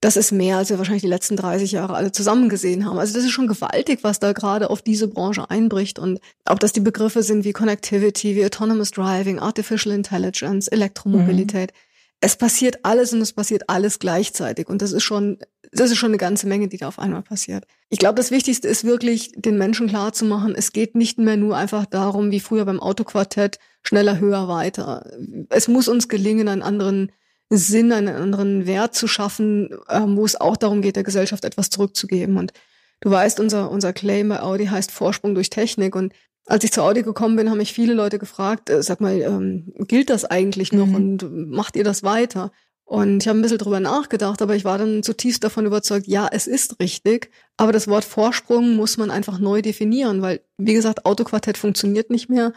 das 0.00 0.16
ist 0.16 0.30
mehr, 0.30 0.58
als 0.58 0.68
wir 0.68 0.78
wahrscheinlich 0.78 1.02
die 1.02 1.08
letzten 1.08 1.36
30 1.36 1.72
Jahre 1.72 1.94
alle 1.94 2.12
zusammen 2.12 2.48
gesehen 2.48 2.84
haben. 2.84 2.98
Also 2.98 3.14
das 3.14 3.24
ist 3.24 3.30
schon 3.30 3.48
gewaltig, 3.48 4.00
was 4.02 4.20
da 4.20 4.32
gerade 4.32 4.68
auf 4.68 4.82
diese 4.82 5.08
Branche 5.08 5.50
einbricht. 5.50 5.98
Und 5.98 6.20
ob 6.44 6.60
das 6.60 6.72
die 6.72 6.80
Begriffe 6.80 7.22
sind 7.22 7.44
wie 7.44 7.52
Connectivity, 7.52 8.36
wie 8.36 8.44
Autonomous 8.44 8.90
Driving, 8.90 9.38
Artificial 9.38 9.94
Intelligence, 9.94 10.68
Elektromobilität. 10.68 11.72
Mhm. 11.72 11.76
Es 12.20 12.36
passiert 12.36 12.78
alles 12.82 13.12
und 13.12 13.20
es 13.20 13.32
passiert 13.32 13.68
alles 13.68 13.98
gleichzeitig. 13.98 14.68
Und 14.68 14.82
das 14.82 14.92
ist 14.92 15.02
schon, 15.02 15.38
das 15.72 15.90
ist 15.90 15.98
schon 15.98 16.10
eine 16.10 16.18
ganze 16.18 16.46
Menge, 16.46 16.68
die 16.68 16.78
da 16.78 16.88
auf 16.88 16.98
einmal 16.98 17.22
passiert. 17.22 17.66
Ich 17.88 17.98
glaube, 17.98 18.14
das 18.14 18.30
Wichtigste 18.30 18.68
ist 18.68 18.84
wirklich, 18.84 19.32
den 19.36 19.58
Menschen 19.58 19.88
klarzumachen, 19.88 20.54
es 20.54 20.72
geht 20.72 20.94
nicht 20.94 21.18
mehr 21.18 21.36
nur 21.36 21.56
einfach 21.56 21.86
darum, 21.86 22.30
wie 22.30 22.40
früher 22.40 22.64
beim 22.64 22.80
Autoquartett, 22.80 23.58
schneller, 23.82 24.18
höher, 24.18 24.48
weiter. 24.48 25.10
Es 25.50 25.68
muss 25.68 25.88
uns 25.88 26.08
gelingen, 26.08 26.48
einen 26.48 26.62
anderen 26.62 27.12
Sinn, 27.50 27.92
einen 27.92 28.16
anderen 28.16 28.66
Wert 28.66 28.94
zu 28.94 29.06
schaffen, 29.06 29.70
ähm, 29.88 30.16
wo 30.16 30.24
es 30.24 30.40
auch 30.40 30.56
darum 30.56 30.82
geht, 30.82 30.96
der 30.96 31.04
Gesellschaft 31.04 31.44
etwas 31.44 31.70
zurückzugeben. 31.70 32.38
Und 32.38 32.52
du 33.00 33.10
weißt, 33.10 33.40
unser, 33.40 33.70
unser 33.70 33.92
Claim 33.92 34.28
bei 34.28 34.40
Audi 34.40 34.66
heißt 34.66 34.90
Vorsprung 34.90 35.34
durch 35.34 35.50
Technik. 35.50 35.94
Und 35.96 36.12
als 36.46 36.64
ich 36.64 36.72
zu 36.72 36.82
Audi 36.82 37.02
gekommen 37.02 37.36
bin, 37.36 37.50
haben 37.50 37.58
mich 37.58 37.72
viele 37.72 37.94
Leute 37.94 38.18
gefragt, 38.18 38.70
äh, 38.70 38.82
sag 38.82 39.00
mal, 39.00 39.20
ähm, 39.20 39.72
gilt 39.78 40.10
das 40.10 40.24
eigentlich 40.24 40.72
noch 40.72 40.86
mhm. 40.86 40.94
und 40.94 41.50
macht 41.50 41.76
ihr 41.76 41.84
das 41.84 42.02
weiter? 42.02 42.52
Und 42.84 43.24
ich 43.24 43.28
habe 43.28 43.36
ein 43.36 43.42
bisschen 43.42 43.58
drüber 43.58 43.80
nachgedacht, 43.80 44.40
aber 44.40 44.54
ich 44.54 44.64
war 44.64 44.78
dann 44.78 45.02
zutiefst 45.02 45.42
davon 45.42 45.66
überzeugt, 45.66 46.06
ja, 46.06 46.28
es 46.30 46.46
ist 46.46 46.78
richtig. 46.78 47.32
Aber 47.56 47.72
das 47.72 47.88
Wort 47.88 48.04
Vorsprung 48.04 48.76
muss 48.76 48.96
man 48.96 49.10
einfach 49.10 49.40
neu 49.40 49.60
definieren, 49.60 50.22
weil, 50.22 50.40
wie 50.56 50.74
gesagt, 50.74 51.04
Autoquartett 51.04 51.58
funktioniert 51.58 52.10
nicht 52.10 52.28
mehr. 52.28 52.52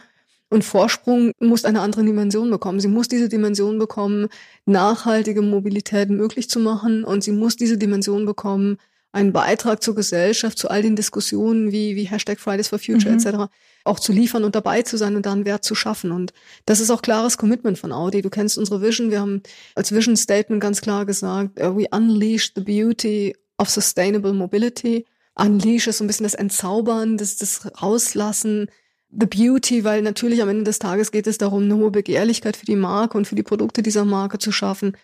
Und 0.48 0.64
Vorsprung 0.64 1.32
muss 1.40 1.64
eine 1.64 1.80
andere 1.80 2.04
Dimension 2.04 2.48
bekommen. 2.48 2.78
Sie 2.78 2.88
muss 2.88 3.08
diese 3.08 3.28
Dimension 3.28 3.80
bekommen, 3.80 4.28
nachhaltige 4.66 5.42
Mobilität 5.42 6.10
möglich 6.10 6.48
zu 6.48 6.60
machen. 6.60 7.02
Und 7.02 7.24
sie 7.24 7.32
muss 7.32 7.56
diese 7.56 7.76
Dimension 7.76 8.24
bekommen, 8.24 8.78
einen 9.12 9.32
Beitrag 9.32 9.82
zur 9.82 9.94
Gesellschaft, 9.94 10.58
zu 10.58 10.68
all 10.68 10.82
den 10.82 10.96
Diskussionen 10.96 11.72
wie, 11.72 11.96
wie 11.96 12.04
Hashtag 12.04 12.38
Fridays 12.38 12.68
for 12.68 12.78
Future 12.78 13.12
mhm. 13.12 13.18
etc. 13.18 13.52
auch 13.84 13.98
zu 13.98 14.12
liefern 14.12 14.44
und 14.44 14.54
dabei 14.54 14.82
zu 14.82 14.96
sein 14.96 15.16
und 15.16 15.26
da 15.26 15.32
einen 15.32 15.44
Wert 15.44 15.64
zu 15.64 15.74
schaffen. 15.74 16.12
Und 16.12 16.32
das 16.66 16.80
ist 16.80 16.90
auch 16.90 17.02
klares 17.02 17.36
Commitment 17.36 17.78
von 17.78 17.92
Audi. 17.92 18.22
Du 18.22 18.30
kennst 18.30 18.56
unsere 18.56 18.82
Vision. 18.82 19.10
Wir 19.10 19.20
haben 19.20 19.42
als 19.74 19.92
Vision 19.92 20.16
Statement 20.16 20.62
ganz 20.62 20.80
klar 20.80 21.06
gesagt, 21.06 21.58
uh, 21.60 21.76
we 21.76 21.86
unleash 21.90 22.52
the 22.54 22.62
beauty 22.62 23.34
of 23.58 23.68
sustainable 23.68 24.32
mobility. 24.32 25.06
Unleash 25.34 25.86
ist 25.86 25.98
so 25.98 26.04
ein 26.04 26.06
bisschen 26.06 26.24
das 26.24 26.34
Entzaubern, 26.34 27.16
das, 27.16 27.36
das 27.36 27.68
Rauslassen, 27.82 28.70
the 29.10 29.26
beauty, 29.26 29.84
weil 29.84 30.02
natürlich 30.02 30.42
am 30.42 30.48
Ende 30.48 30.64
des 30.64 30.78
Tages 30.78 31.10
geht 31.10 31.26
es 31.26 31.38
darum, 31.38 31.64
eine 31.64 31.76
hohe 31.76 31.90
Begehrlichkeit 31.90 32.56
für 32.56 32.66
die 32.66 32.76
Marke 32.76 33.18
und 33.18 33.26
für 33.26 33.34
die 33.34 33.42
Produkte 33.42 33.82
dieser 33.82 34.04
Marke 34.04 34.38
zu 34.38 34.52
schaffen. 34.52 34.96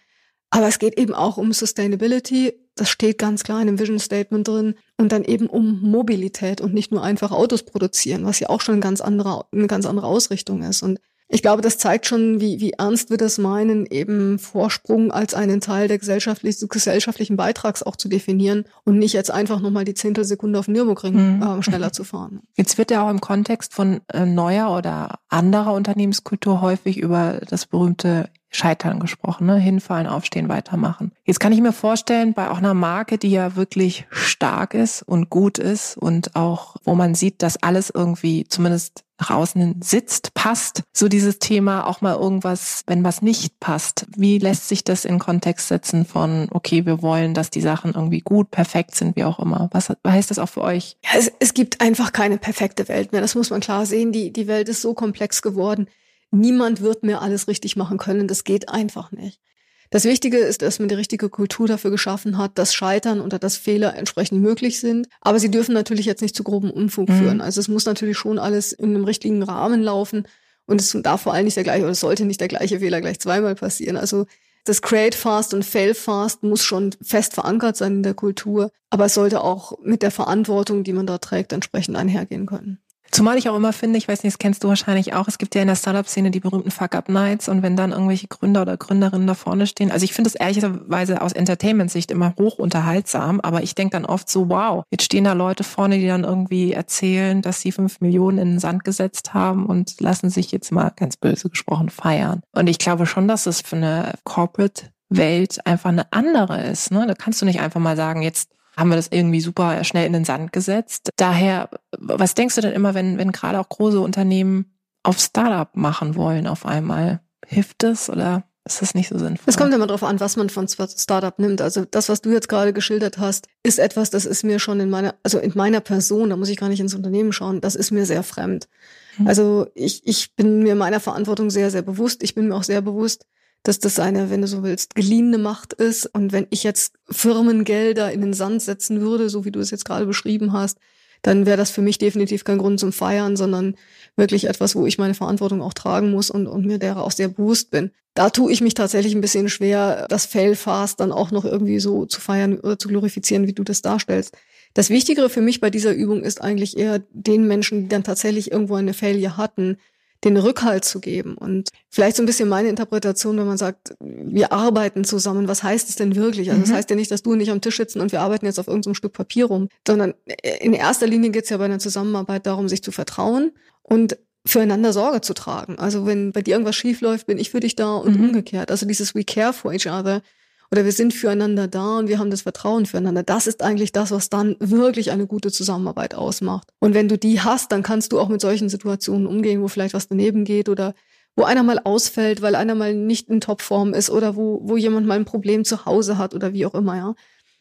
Aber 0.51 0.69
es 0.69 0.79
geht 0.79 0.99
eben 0.99 1.15
auch 1.15 1.39
um 1.39 1.53
Sustainability. 1.53 2.55
Das 2.76 2.90
steht 2.90 3.18
ganz 3.18 3.42
klar 3.42 3.61
in 3.61 3.66
dem 3.66 3.78
Vision 3.78 3.99
Statement 3.99 4.47
drin. 4.47 4.75
Und 4.97 5.12
dann 5.12 5.25
eben 5.25 5.47
um 5.49 5.80
Mobilität 5.80 6.61
und 6.61 6.75
nicht 6.75 6.92
nur 6.92 7.02
einfach 7.02 7.33
Autos 7.33 7.64
produzieren, 7.64 8.25
was 8.25 8.38
ja 8.38 8.49
auch 8.49 8.61
schon 8.61 8.75
eine 8.75 8.83
ganz 8.83 9.00
andere, 9.00 9.47
eine 9.52 9.66
ganz 9.66 9.87
andere 9.87 10.06
Ausrichtung 10.06 10.62
ist. 10.62 10.83
Und 10.83 11.00
ich 11.28 11.42
glaube, 11.42 11.62
das 11.62 11.78
zeigt 11.78 12.06
schon, 12.06 12.40
wie, 12.40 12.61
wie 12.61 12.73
ernst 12.73 13.11
wir 13.11 13.16
das 13.16 13.38
meinen, 13.38 13.87
eben 13.87 14.38
Vorsprung 14.38 15.11
als 15.11 15.35
einen 15.35 15.61
Teil 15.61 15.88
der 15.88 15.99
gesellschaftlich, 15.99 16.59
des 16.59 16.68
gesellschaftlichen 16.68 17.37
Beitrags 17.37 17.83
auch 17.83 17.97
zu 17.97 18.09
definieren 18.09 18.64
und 18.85 18.99
nicht 18.99 19.12
jetzt 19.12 19.30
einfach 19.30 19.61
nochmal 19.61 19.85
die 19.85 19.95
Zehntelsekunde 19.95 20.59
auf 20.59 20.68
Nürburgring 20.68 21.38
mhm. 21.38 21.42
äh, 21.42 21.62
schneller 21.62 21.92
zu 21.92 22.04
fahren. 22.04 22.40
Jetzt 22.56 22.78
wird 22.78 22.90
ja 22.90 23.04
auch 23.04 23.11
im 23.11 23.21
Kontext 23.21 23.75
von 23.75 24.00
äh, 24.12 24.25
neuer 24.25 24.71
oder 24.76 25.18
anderer 25.28 25.73
Unternehmenskultur 25.73 26.61
häufig 26.61 26.99
über 26.99 27.40
das 27.49 27.66
berühmte 27.66 28.28
Scheitern 28.49 29.00
gesprochen, 29.00 29.47
ne? 29.47 29.56
hinfallen, 29.56 30.06
aufstehen, 30.06 30.49
weitermachen. 30.49 31.12
Jetzt 31.25 31.40
kann 31.40 31.52
ich 31.52 31.61
mir 31.61 31.73
vorstellen, 31.73 32.33
bei 32.33 32.49
auch 32.49 32.59
einer 32.59 32.75
Marke, 32.75 33.18
die 33.18 33.30
ja 33.30 33.56
wirklich 33.56 34.06
stark 34.11 34.75
ist 34.75 35.02
und 35.02 35.28
gut 35.28 35.59
ist 35.59 35.97
und 35.97 36.37
auch, 36.37 36.76
wo 36.85 36.95
man 36.95 37.14
sieht, 37.14 37.42
dass 37.42 37.62
alles 37.62 37.90
irgendwie 37.90 38.47
zumindest 38.49 39.04
nach 39.19 39.31
außen 39.31 39.81
sitzt, 39.83 40.35
passt, 40.35 40.83
so 40.93 41.09
dieses 41.09 41.39
Thema 41.39 41.87
auch 41.87 42.01
mal 42.01 42.17
irgendwas, 42.17 42.83
wenn 42.87 43.05
was 43.05 43.23
nicht 43.23 43.61
passt. 43.61 44.07
Wie 44.17 44.39
lässt 44.39 44.69
sich 44.69 44.85
das 44.85 45.05
in 45.05 45.19
Kontext 45.19 45.69
setzen 45.69 46.05
von, 46.05 46.49
okay, 46.51 46.85
wir 46.87 47.03
wollen, 47.03 47.33
dass 47.33 47.51
die 47.51 47.63
Sachen 47.63 47.95
irgendwie 47.95 48.21
gut, 48.21 48.51
perfekt 48.51 48.95
sind, 48.95 49.17
wie 49.17 49.25
auch 49.25 49.39
immer. 49.39 49.69
Was 49.73 49.93
heißt 50.07 50.31
das 50.31 50.39
auch 50.39 50.49
für 50.49 50.63
euch? 50.63 50.97
Ja, 51.03 51.19
es, 51.19 51.33
es 51.41 51.55
gibt 51.55 51.81
einfach 51.81 52.13
keine 52.13 52.39
perfekte 52.39 52.89
Welt 52.89 53.13
mehr. 53.13 53.21
Das 53.21 53.35
muss 53.35 53.51
man 53.51 53.61
klar 53.61 53.87
sehen. 53.87 54.13
Die, 54.13 54.33
die 54.33 54.47
Welt 54.47 54.69
ist 54.69 54.83
so 54.83 54.95
komplex 54.95 55.41
geworden 55.43 55.89
niemand 56.31 56.81
wird 56.81 57.03
mehr 57.03 57.23
alles 57.23 57.49
richtig 57.49 57.77
machen 57.77 57.99
können. 57.99 58.29
Das 58.29 58.45
geht 58.45 58.69
einfach 58.69 59.13
nicht. 59.13 59.41
Das 59.90 60.05
Wichtige 60.05 60.38
ist, 60.38 60.62
dass 60.62 60.78
man 60.78 60.88
die 60.88 60.95
richtige 60.95 61.28
Kultur 61.28 61.69
dafür 61.69 61.91
geschaffen 61.91 62.39
hat, 62.39 62.58
dass 62.58 62.75
Scheitern 62.75 63.21
oder 63.21 63.39
dass 63.39 63.56
Fehler 63.56 63.95
entsprechend 63.95 64.43
möglich 64.43 64.80
sind. 64.80 65.08
Aber 65.21 65.39
sie 65.39 65.50
dürfen 65.50 65.75
natürlich 65.75 66.06
jetzt 66.06 66.23
nicht 66.23 66.34
zu 66.34 66.43
groben 66.43 66.71
Unfug 66.71 67.08
mhm. 67.08 67.19
führen. 67.19 67.41
Also 67.41 67.61
es 67.61 67.69
muss 67.69 67.87
natürlich 67.87 68.19
schon 68.19 68.39
alles 68.39 68.73
in 68.73 68.95
einem 68.95 69.04
richtigen 69.04 69.43
Rahmen 69.43 69.82
laufen. 69.82 70.26
Und 70.67 70.80
es 70.80 70.97
darf 71.02 71.23
vor 71.23 71.32
allem 71.32 71.45
nicht 71.45 71.56
der 71.56 71.65
gleiche, 71.65 71.82
oder 71.82 71.93
es 71.93 72.00
sollte 72.00 72.25
nicht 72.25 72.41
der 72.41 72.49
gleiche 72.49 72.80
Fehler 72.80 73.00
gleich 73.00 73.21
zweimal 73.21 73.54
passieren. 73.54 73.97
Also 73.97 74.26
das 74.65 74.82
Create 74.82 75.15
Fast 75.15 75.54
und 75.54 75.65
Fail 75.65 75.95
Fast 75.95 76.43
muss 76.43 76.65
schon 76.65 76.93
fest 77.00 77.34
verankert 77.34 77.76
sein 77.76 77.93
in 77.93 78.02
der 78.02 78.15
Kultur. 78.15 78.73
Aber 78.91 79.06
es 79.06 79.15
sollte 79.15 79.43
auch 79.43 79.78
mit 79.82 80.02
der 80.02 80.11
Verantwortung, 80.11 80.82
die 80.82 80.93
man 80.93 81.06
da 81.06 81.19
trägt, 81.19 81.52
entsprechend 81.52 81.97
einhergehen 81.97 82.47
können. 82.47 82.80
Zumal 83.10 83.38
ich 83.38 83.49
auch 83.49 83.56
immer 83.56 83.73
finde, 83.73 83.99
ich 83.99 84.08
weiß 84.08 84.23
nicht, 84.23 84.34
das 84.34 84.38
kennst 84.38 84.64
du 84.64 84.69
wahrscheinlich 84.69 85.14
auch, 85.14 85.28
es 85.28 85.38
gibt 85.38 85.54
ja 85.54 85.62
in 85.62 85.69
der 85.69 85.76
Startup-Szene 85.76 86.30
die 86.30 86.40
berühmten 86.40 86.71
Fuck-Up-Nights 86.71 87.49
und 87.49 87.62
wenn 87.62 87.76
dann 87.76 87.92
irgendwelche 87.92 88.28
Gründer 88.28 88.62
oder 88.62 88.76
Gründerinnen 88.76 89.26
da 89.26 89.34
vorne 89.34 89.66
stehen, 89.66 89.90
also 89.90 90.04
ich 90.04 90.12
finde 90.12 90.28
es 90.28 90.34
ehrlicherweise 90.34 91.21
aus 91.23 91.32
Entertainment-Sicht 91.32 92.10
immer 92.10 92.34
hoch 92.38 92.58
unterhaltsam, 92.58 93.40
aber 93.40 93.62
ich 93.62 93.75
denke 93.75 93.92
dann 93.92 94.04
oft 94.04 94.28
so, 94.28 94.49
wow, 94.49 94.84
jetzt 94.90 95.04
stehen 95.04 95.25
da 95.25 95.32
Leute 95.32 95.64
vorne, 95.64 95.99
die 95.99 96.06
dann 96.06 96.25
irgendwie 96.25 96.73
erzählen, 96.73 97.42
dass 97.42 97.60
sie 97.60 97.73
fünf 97.73 98.00
Millionen 98.00 98.38
in 98.38 98.50
den 98.52 98.58
Sand 98.58 98.84
gesetzt 98.84 99.34
haben 99.34 99.66
und 99.66 100.00
lassen 100.00 100.30
sich 100.30 100.52
jetzt 100.52 100.73
mal 100.73 100.92
ganz 100.95 101.16
böse 101.16 101.49
gesprochen 101.49 101.90
feiern. 101.90 102.42
Und 102.52 102.69
ich 102.69 102.78
glaube 102.78 103.06
schon, 103.06 103.28
dass 103.28 103.47
es 103.47 103.60
für 103.60 103.76
eine 103.76 104.14
Corporate 104.25 104.90
Welt 105.08 105.64
einfach 105.66 105.90
eine 105.90 106.12
andere 106.12 106.64
ist. 106.64 106.90
Ne? 106.90 107.06
Da 107.06 107.14
kannst 107.14 107.40
du 107.40 107.47
nicht 107.47 107.60
einfach 107.60 107.80
mal 107.80 107.97
sagen, 107.97 108.23
jetzt 108.23 108.50
haben 108.76 108.91
wir 108.91 108.97
das 108.97 109.08
irgendwie 109.10 109.41
super 109.41 109.82
schnell 109.84 110.06
in 110.06 110.12
den 110.12 110.25
Sand 110.25 110.52
gesetzt. 110.52 111.10
Daher, 111.17 111.71
was 111.99 112.34
denkst 112.34 112.56
du 112.56 112.60
denn 112.60 112.73
immer, 112.73 112.95
wenn, 112.95 113.19
wenn 113.19 113.32
gerade 113.32 113.58
auch 113.58 113.69
große 113.69 114.00
Unternehmen 114.00 114.76
auf 115.02 115.19
Startup 115.19 115.75
machen 115.75 116.15
wollen 116.15 116.47
auf 116.47 116.67
einmal? 116.67 117.21
Hilft 117.47 117.82
das 117.82 118.10
oder 118.10 118.45
ist 118.67 118.82
das 118.82 118.95
nicht 118.95 119.08
so 119.08 119.17
sinnvoll? 119.17 119.45
Es 119.47 119.56
kommt 119.56 119.73
immer 119.73 119.86
darauf 119.86 120.02
an, 120.02 120.19
was 120.19 120.36
man 120.36 120.50
von 120.50 120.67
Startup 120.69 121.39
nimmt. 121.39 121.60
Also 121.60 121.84
das, 121.84 122.08
was 122.08 122.21
du 122.21 122.32
jetzt 122.32 122.49
gerade 122.49 122.73
geschildert 122.73 123.17
hast, 123.17 123.47
ist 123.62 123.78
etwas, 123.78 124.10
das 124.10 124.26
ist 124.26 124.43
mir 124.43 124.58
schon 124.58 124.80
in 124.80 124.91
meiner, 124.91 125.15
also 125.23 125.39
in 125.39 125.52
meiner 125.54 125.80
Person, 125.80 126.30
da 126.30 126.36
muss 126.36 126.49
ich 126.49 126.56
gar 126.56 126.69
nicht 126.69 126.80
ins 126.80 126.95
Unternehmen 126.95 127.32
schauen, 127.32 127.60
das 127.60 127.76
ist 127.76 127.93
mir 127.93 128.04
sehr 128.04 128.25
fremd. 128.25 128.69
Hm. 129.17 129.28
Also 129.28 129.69
ich, 129.75 130.04
ich 130.04 130.34
bin 130.34 130.65
mir 130.65 130.75
meiner 130.75 131.00
Verantwortung 131.00 131.49
sehr, 131.49 131.71
sehr 131.71 131.82
bewusst. 131.82 132.23
Ich 132.25 132.34
bin 132.34 132.49
mir 132.49 132.56
auch 132.56 132.65
sehr 132.65 132.82
bewusst, 132.82 133.25
dass 133.67 133.81
das 133.81 133.99
eine, 133.99 134.31
wenn 134.31 134.43
du 134.43 134.47
so 134.47 134.63
willst, 134.63 134.95
geliehene 134.95 135.39
Macht 135.39 135.73
ist. 135.73 136.07
Und 136.07 136.33
wenn 136.33 136.47
ich 136.50 136.63
jetzt 136.63 136.95
Firmengelder 137.11 138.13
in 138.13 138.21
den 138.21 138.33
Sand 138.33 138.63
setzen 138.63 139.00
würde, 139.00 139.29
so 139.29 139.45
wie 139.45 139.50
du 139.50 139.61
es 139.61 139.71
jetzt 139.71 139.85
gerade 139.85 140.07
beschrieben 140.07 140.52
hast, 140.52 140.79
dann 141.23 141.47
wäre 141.47 141.57
das 141.57 141.71
für 141.71 141.83
mich 141.83 141.99
definitiv 141.99 142.45
kein 142.45 142.59
Grund 142.59 142.79
zum 142.79 142.93
Feiern, 142.93 143.37
sondern 143.37 143.75
wirklich 144.15 144.49
etwas, 144.49 144.76
wo 144.76 144.87
ich 144.87 144.99
meine 144.99 145.15
Verantwortung 145.15 145.63
auch 145.63 145.75
tragen 145.75 146.13
muss 146.13 146.31
und, 146.31 146.47
und 146.47 146.65
mir 146.65 146.79
derer 146.79 147.02
auch 147.02 147.11
sehr 147.11 147.29
bewusst 147.29 147.71
bin. 147.71 147.91
Da 148.15 148.31
tue 148.31 148.52
ich 148.52 148.61
mich 148.61 148.75
tatsächlich 148.75 149.15
ein 149.15 149.21
bisschen 149.21 149.49
schwer, 149.49 150.07
das 150.09 150.26
Fail-Fast 150.26 151.00
dann 151.00 151.13
auch 151.13 151.33
noch 151.33 151.45
irgendwie 151.45 151.81
so 151.81 152.07
zu 152.07 152.21
feiern 152.21 152.59
oder 152.61 152.79
zu 152.79 152.89
glorifizieren, 152.89 153.47
wie 153.47 153.52
du 153.52 153.65
das 153.65 153.83
darstellst. 153.83 154.37
Das 154.75 154.91
Wichtigere 154.91 155.29
für 155.29 155.41
mich 155.41 155.61
bei 155.61 155.71
dieser 155.71 155.93
Übung 155.93 156.23
ist 156.23 156.41
eigentlich 156.41 156.76
eher 156.76 157.02
den 157.11 157.47
Menschen, 157.47 157.83
die 157.83 157.89
dann 157.89 158.05
tatsächlich 158.05 158.52
irgendwo 158.52 158.76
eine 158.76 158.95
Failure 158.95 159.37
hatten, 159.37 159.79
den 160.26 160.36
Rückhalt 160.36 160.84
zu 160.84 161.00
geben. 161.00 161.36
Und 161.36 161.71
vielleicht 161.89 162.17
so 162.17 162.23
ein 162.23 162.26
bisschen 162.26 162.49
meine 162.49 162.69
Interpretation, 162.69 163.39
wenn 163.39 163.47
man 163.47 163.58
sagt, 163.58 163.95
wir 164.00 164.52
arbeiten 164.52 165.04
zusammen, 165.04 165.49
was 165.49 165.62
heißt 165.62 165.89
es 165.89 165.97
denn 165.97 166.17
wirklich? 166.17 166.50
Also 166.50 166.60
mhm. 166.60 166.65
das 166.65 166.73
heißt 166.73 166.91
ja 166.91 166.97
nicht, 166.97 167.10
dass 167.10 167.23
du 167.23 167.32
und 167.32 167.41
ich 167.41 167.50
am 167.50 167.60
Tisch 167.60 167.76
sitzen 167.76 168.00
und 168.00 168.12
wir 168.12 168.21
arbeiten 168.21 168.47
jetzt 168.47 168.58
auf 168.58 168.67
irgendeinem 168.67 168.95
Stück 168.95 169.12
Papier 169.12 169.47
rum, 169.47 169.69
sondern 169.86 170.15
in 170.60 170.73
erster 170.73 171.06
Linie 171.06 171.30
geht 171.30 171.45
es 171.45 171.50
ja 171.50 171.56
bei 171.56 171.67
einer 171.67 171.78
Zusammenarbeit 171.78 172.47
darum, 172.47 172.69
sich 172.69 172.82
zu 172.82 172.93
vertrauen 172.93 173.52
und 173.82 174.19
füreinander 174.45 174.93
Sorge 174.93 175.21
zu 175.21 175.34
tragen. 175.34 175.78
Also 175.78 176.06
wenn 176.06 176.32
bei 176.32 176.43
dir 176.43 176.52
irgendwas 176.52 176.76
schief 176.76 177.00
läuft, 177.00 177.26
bin 177.26 177.39
ich 177.39 177.50
für 177.50 177.60
dich 177.60 177.76
da 177.76 177.97
und 177.97 178.19
mhm. 178.19 178.26
umgekehrt. 178.26 178.71
Also 178.71 178.86
dieses 178.86 179.15
We 179.15 179.25
care 179.25 179.52
for 179.52 179.73
each 179.73 179.86
other 179.86 180.23
oder 180.71 180.85
wir 180.85 180.93
sind 180.93 181.15
füreinander 181.15 181.69
da 181.69 181.99
und 181.99 182.09
wir 182.09 182.19
haben 182.19 182.31
das 182.31 182.43
Vertrauen 182.43 182.87
füreinander. 182.87 183.23
Das 183.23 183.47
ist 183.47 183.63
eigentlich 183.63 183.93
das, 183.93 184.11
was 184.11 184.31
dann 184.31 184.57
wirklich 184.59 185.11
eine 185.11 185.26
gute 185.26 185.52
Zusammenarbeit 185.52 186.15
ausmacht. 186.15 186.69
Und 186.81 186.95
wenn 186.95 187.09
du 187.09 187.19
die 187.19 187.41
hast, 187.41 187.73
dann 187.73 187.83
kannst 187.83 188.13
du 188.13 188.21
auch 188.21 188.29
mit 188.29 188.41
solchen 188.41 188.69
Situationen 188.69 189.26
umgehen, 189.26 189.63
wo 189.63 189.69
vielleicht 189.69 189.95
was 189.95 190.09
daneben 190.09 190.45
geht 190.45 190.69
oder 190.69 190.95
wo 191.37 191.45
einer 191.45 191.63
mal 191.63 191.81
ausfällt, 191.85 192.43
weil 192.43 192.55
einer 192.55 192.75
mal 192.75 192.95
nicht 192.95 193.29
in 193.29 193.41
Topform 193.41 193.93
ist 193.93 194.11
oder 194.11 194.37
wo, 194.37 194.61
wo 194.65 194.76
jemand 194.76 195.07
mal 195.07 195.19
ein 195.19 195.26
Problem 195.26 195.65
zu 195.65 195.85
Hause 195.85 196.19
hat 196.19 196.35
oder 196.35 196.52
wie 196.52 196.67
auch 196.67 196.75
immer, 196.75 196.97
ja. 196.97 197.15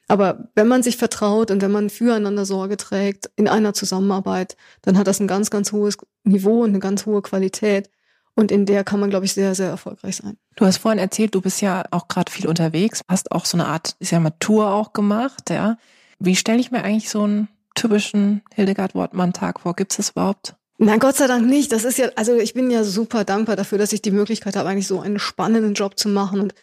Aber 0.08 0.50
wenn 0.54 0.68
man 0.68 0.84
sich 0.84 0.98
vertraut 0.98 1.50
und 1.50 1.62
wenn 1.62 1.72
man 1.72 1.90
füreinander 1.90 2.46
Sorge 2.46 2.78
trägt 2.78 3.32
in 3.36 3.48
einer 3.48 3.74
Zusammenarbeit, 3.74 4.56
dann 4.84 4.98
hat 4.98 5.08
das 5.08 5.20
ein 5.20 5.28
ganz, 5.28 5.50
ganz 5.50 5.72
hohes 5.72 5.98
Niveau 6.24 6.64
und 6.64 6.70
eine 6.70 6.80
ganz 6.80 7.06
hohe 7.08 7.24
Qualität. 7.24 7.90
Und 8.36 8.52
in 8.52 8.66
der 8.66 8.84
kann 8.84 9.00
man, 9.00 9.10
glaube 9.10 9.26
ich, 9.26 9.34
sehr, 9.34 9.56
sehr 9.56 9.70
erfolgreich 9.70 10.18
sein. 10.18 10.38
Du 10.58 10.66
hast 10.66 10.78
vorhin 10.78 11.00
erzählt, 11.00 11.34
du 11.34 11.42
bist 11.42 11.62
ja 11.62 11.86
auch 11.92 12.08
gerade 12.10 12.32
viel 12.32 12.48
unterwegs, 12.48 13.02
hast 13.08 13.32
auch 13.32 13.46
so 13.46 13.58
eine 13.58 13.68
Art, 13.68 13.96
ist 14.00 14.12
ja 14.12 14.20
mal 14.20 14.34
Tour 14.40 14.72
auch 14.72 14.94
gemacht, 14.94 15.50
ja. 15.50 15.78
Wie 16.20 16.36
stelle 16.36 16.60
ich 16.60 16.72
mir 16.72 16.84
eigentlich 16.84 17.10
so 17.10 17.24
einen 17.24 17.48
typischen 17.76 18.42
Hildegard 18.54 18.94
Wortmann-Tag 18.96 19.62
vor? 19.62 19.76
Gibt 19.76 19.92
es 19.92 19.98
das 19.98 20.10
überhaupt? 20.12 20.56
Nein, 20.78 21.00
Gott 21.00 21.16
sei 21.16 21.28
Dank 21.28 21.48
nicht. 21.48 21.72
Das 21.72 21.86
ist 21.86 21.98
ja, 21.98 22.10
also 22.16 22.36
ich 22.36 22.54
bin 22.54 22.70
ja 22.70 22.84
super 22.84 23.24
dankbar 23.24 23.56
dafür, 23.56 23.78
dass 23.78 23.94
ich 23.94 24.02
die 24.02 24.12
Möglichkeit 24.12 24.56
habe, 24.56 24.68
eigentlich 24.68 24.88
so 24.88 25.00
einen 25.00 25.20
spannenden 25.20 25.74
Job 25.74 25.98
zu 25.98 26.10
machen 26.10 26.42
und 26.42 26.54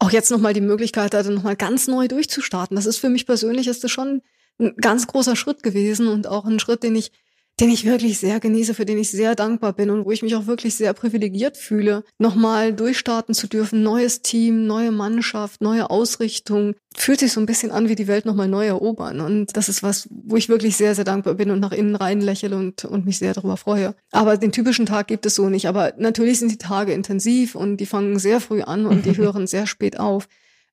auch 0.00 0.10
jetzt 0.10 0.30
nochmal 0.32 0.52
die 0.52 0.60
Möglichkeit 0.60 1.14
hatte, 1.14 1.30
nochmal 1.30 1.54
ganz 1.54 1.86
neu 1.86 2.08
durchzustarten. 2.08 2.74
Das 2.74 2.86
ist 2.86 2.98
für 2.98 3.08
mich 3.08 3.26
persönlich, 3.26 3.68
ist 3.68 3.84
das 3.84 3.92
schon 3.92 4.22
ein 4.58 4.74
ganz 4.76 5.06
großer 5.06 5.36
Schritt 5.36 5.62
gewesen 5.62 6.08
und 6.08 6.26
auch 6.26 6.44
ein 6.44 6.58
Schritt, 6.58 6.82
den 6.82 6.96
ich 6.96 7.12
den 7.60 7.70
ich 7.70 7.84
wirklich 7.84 8.18
sehr 8.18 8.40
genieße, 8.40 8.74
für 8.74 8.86
den 8.86 8.98
ich 8.98 9.10
sehr 9.10 9.34
dankbar 9.34 9.74
bin 9.74 9.90
und 9.90 10.06
wo 10.06 10.10
ich 10.10 10.22
mich 10.22 10.34
auch 10.34 10.46
wirklich 10.46 10.74
sehr 10.74 10.92
privilegiert 10.94 11.56
fühle, 11.56 12.02
nochmal 12.18 12.72
durchstarten 12.72 13.34
zu 13.34 13.46
dürfen. 13.46 13.82
Neues 13.82 14.22
Team, 14.22 14.66
neue 14.66 14.90
Mannschaft, 14.90 15.60
neue 15.60 15.90
Ausrichtung. 15.90 16.74
Fühlt 16.96 17.20
sich 17.20 17.32
so 17.32 17.40
ein 17.40 17.46
bisschen 17.46 17.70
an, 17.70 17.88
wie 17.88 17.94
die 17.94 18.08
Welt 18.08 18.24
nochmal 18.24 18.48
neu 18.48 18.66
erobern. 18.66 19.20
Und 19.20 19.56
das 19.56 19.68
ist 19.68 19.82
was, 19.82 20.08
wo 20.10 20.36
ich 20.36 20.48
wirklich 20.48 20.76
sehr, 20.76 20.94
sehr 20.94 21.04
dankbar 21.04 21.34
bin 21.34 21.50
und 21.50 21.60
nach 21.60 21.72
innen 21.72 21.94
rein 21.94 22.20
lächle 22.20 22.56
und, 22.56 22.84
und 22.84 23.04
mich 23.04 23.18
sehr 23.18 23.34
darüber 23.34 23.56
freue. 23.56 23.94
Aber 24.10 24.38
den 24.38 24.52
typischen 24.52 24.86
Tag 24.86 25.06
gibt 25.06 25.26
es 25.26 25.34
so 25.34 25.48
nicht. 25.48 25.68
Aber 25.68 25.92
natürlich 25.98 26.38
sind 26.38 26.50
die 26.50 26.58
Tage 26.58 26.92
intensiv 26.92 27.54
und 27.54 27.76
die 27.76 27.86
fangen 27.86 28.18
sehr 28.18 28.40
früh 28.40 28.62
an 28.62 28.86
und 28.86 29.04
die 29.04 29.16
hören 29.16 29.46
sehr 29.46 29.66
spät 29.66 30.00
auf. 30.00 30.26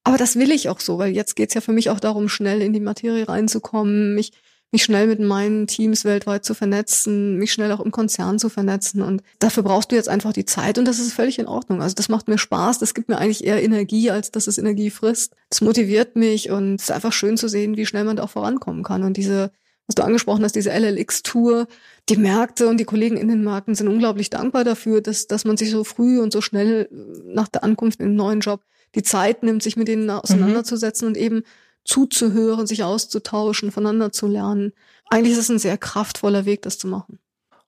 Aber 0.03 0.17
das 0.17 0.37
will 0.37 0.51
ich 0.51 0.69
auch 0.69 0.79
so, 0.79 0.97
weil 0.97 1.11
jetzt 1.11 1.35
geht's 1.35 1.53
ja 1.53 1.61
für 1.61 1.73
mich 1.73 1.89
auch 1.89 1.99
darum, 1.99 2.29
schnell 2.29 2.61
in 2.61 2.73
die 2.73 2.79
Materie 2.79 3.27
reinzukommen, 3.27 4.15
mich 4.15 4.31
mich 4.71 4.83
schnell 4.83 5.07
mit 5.07 5.19
meinen 5.19 5.65
Teams 5.65 6.05
weltweit 6.05 6.45
zu 6.45 6.53
vernetzen, 6.53 7.37
mich 7.37 7.51
schnell 7.51 7.71
auch 7.71 7.79
im 7.79 7.91
Konzern 7.91 8.37
zu 8.37 8.49
vernetzen. 8.49 9.01
Und 9.01 9.23
dafür 9.39 9.63
brauchst 9.63 9.91
du 9.91 9.95
jetzt 9.95 10.09
einfach 10.09 10.31
die 10.31 10.45
Zeit 10.45 10.77
und 10.77 10.85
das 10.85 10.99
ist 10.99 11.13
völlig 11.13 11.39
in 11.39 11.47
Ordnung. 11.47 11.81
Also 11.81 11.95
das 11.95 12.09
macht 12.09 12.27
mir 12.27 12.37
Spaß, 12.37 12.77
das 12.77 12.93
gibt 12.93 13.09
mir 13.09 13.17
eigentlich 13.17 13.43
eher 13.43 13.63
Energie, 13.63 14.11
als 14.11 14.31
dass 14.31 14.47
es 14.47 14.57
Energie 14.59 14.91
frisst. 14.91 15.35
Das 15.49 15.61
motiviert 15.61 16.15
mich 16.15 16.51
und 16.51 16.75
es 16.75 16.83
ist 16.83 16.91
einfach 16.91 17.13
schön 17.13 17.35
zu 17.35 17.47
sehen, 17.47 17.77
wie 17.77 17.85
schnell 17.85 18.03
man 18.03 18.17
da 18.17 18.23
auch 18.23 18.29
vorankommen 18.29 18.83
kann. 18.83 19.03
Und 19.03 19.17
diese, 19.17 19.51
was 19.87 19.95
du 19.95 20.03
angesprochen 20.03 20.43
hast, 20.43 20.55
diese 20.55 20.71
LLX-Tour, 20.71 21.67
die 22.09 22.17
Märkte 22.17 22.67
und 22.67 22.77
die 22.77 22.85
Kollegen 22.85 23.17
in 23.17 23.27
den 23.27 23.43
Märkten 23.43 23.73
sind 23.73 23.87
unglaublich 23.87 24.29
dankbar 24.29 24.63
dafür, 24.63 25.01
dass, 25.01 25.25
dass 25.25 25.45
man 25.45 25.57
sich 25.57 25.71
so 25.71 25.83
früh 25.83 26.19
und 26.19 26.31
so 26.31 26.41
schnell 26.41 26.89
nach 27.25 27.47
der 27.47 27.63
Ankunft 27.63 27.99
in 28.01 28.07
einen 28.07 28.15
neuen 28.15 28.41
Job 28.41 28.61
die 28.93 29.03
Zeit 29.03 29.41
nimmt, 29.41 29.63
sich 29.63 29.77
mit 29.77 29.87
denen 29.87 30.05
mhm. 30.05 30.11
auseinanderzusetzen 30.11 31.07
mhm. 31.07 31.09
und 31.09 31.17
eben 31.17 31.43
zuzuhören, 31.89 32.67
sich 32.67 32.83
auszutauschen, 32.83 33.71
voneinander 33.71 34.11
zu 34.11 34.27
lernen. 34.27 34.73
Eigentlich 35.09 35.33
ist 35.33 35.39
es 35.39 35.49
ein 35.49 35.59
sehr 35.59 35.77
kraftvoller 35.77 36.45
Weg, 36.45 36.61
das 36.61 36.77
zu 36.77 36.87
machen. 36.87 37.17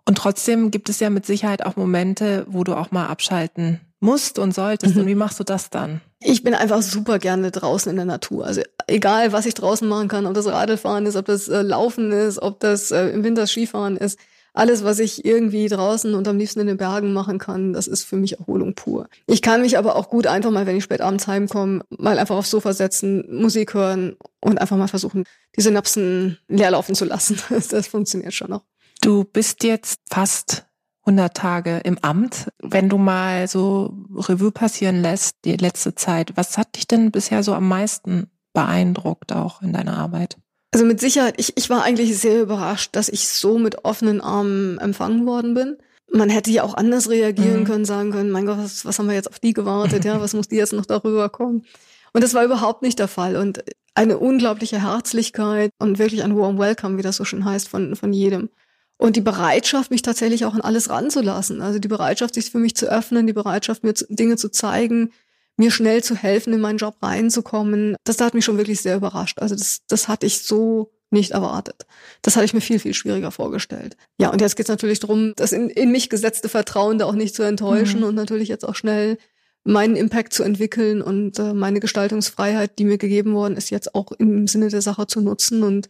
Und 0.06 0.18
trotzdem 0.18 0.70
gibt 0.70 0.90
es 0.90 1.00
ja 1.00 1.10
mit 1.10 1.26
Sicherheit 1.26 1.66
auch 1.66 1.76
Momente, 1.76 2.46
wo 2.48 2.64
du 2.64 2.76
auch 2.76 2.92
mal 2.92 3.08
abschalten 3.08 3.82
musst 4.00 4.38
und 4.40 4.54
solltest. 4.54 4.96
Mhm. 4.96 5.02
Und 5.02 5.08
wie 5.08 5.16
machst 5.16 5.40
du 5.40 5.44
das 5.44 5.70
dann? 5.70 6.02
Ich 6.20 6.44
bin 6.44 6.54
einfach 6.54 6.84
super 6.84 7.18
gerne 7.18 7.50
draußen 7.50 7.90
in 7.90 7.96
der 7.96 8.06
Natur. 8.06 8.46
Also 8.46 8.62
egal, 8.88 9.32
was 9.32 9.48
ich 9.48 9.56
draußen 9.56 9.88
machen 9.88 10.08
kann, 10.08 10.28
ob 10.28 10.36
das 10.36 10.48
Radlfahren 10.48 11.06
ist, 11.08 11.16
ob 11.16 11.26
das 11.26 11.48
äh, 11.48 11.62
Laufen 11.62 12.12
ist, 12.12 12.40
ob 12.42 12.60
das 12.60 12.92
äh, 12.92 13.08
im 13.10 13.24
Winter 13.24 13.48
Skifahren 13.48 13.98
ist 13.98 14.20
alles, 14.54 14.84
was 14.84 15.00
ich 15.00 15.24
irgendwie 15.26 15.68
draußen 15.68 16.14
und 16.14 16.28
am 16.28 16.38
liebsten 16.38 16.60
in 16.60 16.68
den 16.68 16.78
Bergen 16.78 17.14
machen 17.14 17.40
kann, 17.40 17.74
das 17.74 17.88
ist 17.88 18.04
für 18.04 18.18
mich 18.18 18.40
Erholung 18.40 18.76
pur. 18.76 19.08
Ich 19.28 19.42
kann 19.42 19.62
mich 19.62 19.78
aber 19.78 19.96
auch 19.96 20.10
gut 20.10 20.28
einfach 20.28 20.52
mal, 20.52 20.66
wenn 20.66 20.76
ich 20.76 20.84
spät 20.84 21.02
abends 21.02 21.28
heimkomme, 21.28 21.84
mal 21.90 22.20
einfach 22.20 22.36
aufs 22.36 22.52
Sofa 22.52 22.74
setzen, 22.74 23.24
Musik 23.34 23.74
hören 23.74 24.18
und 24.42 24.60
einfach 24.60 24.78
mal 24.78 24.88
versuchen, 24.88 25.24
die 25.56 25.62
Synapsen 25.62 26.38
leer 26.48 26.72
laufen 26.72 26.96
zu 26.96 27.06
lassen. 27.06 27.38
Das 27.72 27.88
funktioniert 27.88 28.34
schon 28.34 28.50
noch. 28.50 28.64
Du 29.02 29.24
bist 29.24 29.64
jetzt 29.64 30.00
fast 30.10 30.66
100 31.06 31.36
Tage 31.36 31.78
im 31.84 31.98
Amt. 32.00 32.52
Wenn 32.62 32.90
du 32.90 32.98
mal 32.98 33.48
so 33.48 33.94
Revue 34.16 34.52
passieren 34.52 35.02
lässt, 35.02 35.38
die 35.46 35.56
letzte 35.56 35.96
Zeit, 35.96 36.36
was 36.36 36.58
hat 36.58 36.76
dich 36.76 36.88
denn 36.88 37.12
bisher 37.12 37.44
so 37.44 37.54
am 37.54 37.68
meisten 37.68 38.30
beeindruckt 38.54 39.32
auch 39.32 39.62
in 39.62 39.74
deiner 39.74 39.98
Arbeit? 39.98 40.38
Also 40.72 40.86
mit 40.86 41.02
Sicherheit, 41.02 41.36
ich, 41.38 41.58
ich 41.58 41.70
war 41.70 41.84
eigentlich 41.84 42.18
sehr 42.18 42.42
überrascht, 42.42 42.96
dass 42.96 43.10
ich 43.10 43.28
so 43.28 43.60
mit 43.60 43.84
offenen 43.84 44.22
Armen 44.22 44.78
empfangen 44.78 45.26
worden 45.26 45.54
bin. 45.54 45.78
Man 46.14 46.30
hätte 46.30 46.52
ja 46.52 46.64
auch 46.64 46.74
anders 46.74 47.10
reagieren 47.10 47.62
mhm. 47.62 47.66
können, 47.66 47.86
sagen 47.86 48.12
können, 48.12 48.32
mein 48.32 48.46
Gott, 48.46 48.58
was, 48.58 48.86
was 48.86 48.98
haben 48.98 49.08
wir 49.08 49.16
jetzt 49.16 49.30
auf 49.30 49.40
die 49.40 49.54
gewartet, 49.54 50.06
ja, 50.06 50.20
was 50.22 50.34
muss 50.34 50.48
die 50.48 50.56
jetzt 50.56 50.74
noch 50.74 50.86
darüber 50.86 51.30
kommen? 51.30 51.66
Und 52.14 52.24
das 52.24 52.34
war 52.34 52.44
überhaupt 52.44 52.82
nicht 52.82 53.00
der 53.00 53.08
Fall. 53.08 53.36
Und 53.36 53.64
eine 53.96 54.18
unglaubliche 54.18 54.82
Herzlichkeit 54.82 55.72
und 55.80 56.00
wirklich 56.00 56.24
ein 56.24 56.38
warm 56.38 56.58
Welcome, 56.58 56.98
wie 56.98 57.02
das 57.02 57.18
so 57.18 57.26
schön 57.26 57.46
heißt, 57.46 57.68
von, 57.68 57.96
von 57.96 58.14
jedem. 58.14 58.50
Und 58.98 59.16
die 59.16 59.22
Bereitschaft, 59.22 59.92
mich 59.92 60.04
tatsächlich 60.04 60.46
auch 60.46 60.54
an 60.54 60.62
alles 60.62 60.90
ranzulassen. 60.90 61.62
Also 61.62 61.80
die 61.80 61.88
Bereitschaft, 61.88 62.36
sich 62.36 62.52
für 62.52 62.60
mich 62.60 62.76
zu 62.76 62.86
öffnen, 62.86 63.28
die 63.28 63.34
Bereitschaft, 63.34 63.84
mir 63.84 63.94
Dinge 63.94 64.38
zu 64.38 64.50
zeigen, 64.50 65.12
mir 65.58 65.72
schnell 65.72 66.04
zu 66.04 66.16
helfen, 66.16 66.54
in 66.54 66.62
meinen 66.62 66.78
Job 66.78 66.96
reinzukommen, 67.02 67.96
das 68.04 68.20
hat 68.20 68.34
mich 68.34 68.46
schon 68.46 68.58
wirklich 68.58 68.82
sehr 68.82 68.96
überrascht. 68.96 69.40
Also 69.40 69.56
das, 69.56 69.82
das 69.88 70.08
hatte 70.08 70.26
ich 70.26 70.40
so 70.40 70.92
nicht 71.12 71.32
erwartet. 71.32 71.86
Das 72.22 72.36
hatte 72.36 72.46
ich 72.46 72.54
mir 72.54 72.62
viel, 72.62 72.80
viel 72.80 72.94
schwieriger 72.94 73.32
vorgestellt. 73.32 73.98
Ja, 74.18 74.30
und 74.30 74.42
jetzt 74.42 74.56
geht 74.56 74.66
es 74.66 74.70
natürlich 74.70 75.00
darum, 75.00 75.34
das 75.36 75.52
in, 75.52 75.70
in 75.70 75.92
mich 75.92 76.10
gesetzte 76.10 76.50
Vertrauen 76.50 77.00
da 77.00 77.06
auch 77.06 77.14
nicht 77.14 77.36
zu 77.36 77.44
enttäuschen 77.44 78.00
mhm. 78.00 78.08
und 78.08 78.16
natürlich 78.16 78.48
jetzt 78.48 78.68
auch 78.68 78.76
schnell 78.76 79.18
meinen 79.64 79.96
Impact 79.96 80.34
zu 80.34 80.44
entwickeln 80.44 81.02
und 81.02 81.38
äh, 81.38 81.54
meine 81.54 81.80
Gestaltungsfreiheit, 81.80 82.80
die 82.80 82.86
mir 82.86 82.98
gegeben 82.98 83.34
worden 83.34 83.58
ist, 83.58 83.70
jetzt 83.70 83.94
auch 83.94 84.12
im 84.14 84.48
Sinne 84.48 84.70
der 84.70 84.82
Sache 84.82 85.06
zu 85.06 85.22
nutzen 85.22 85.64
und 85.64 85.88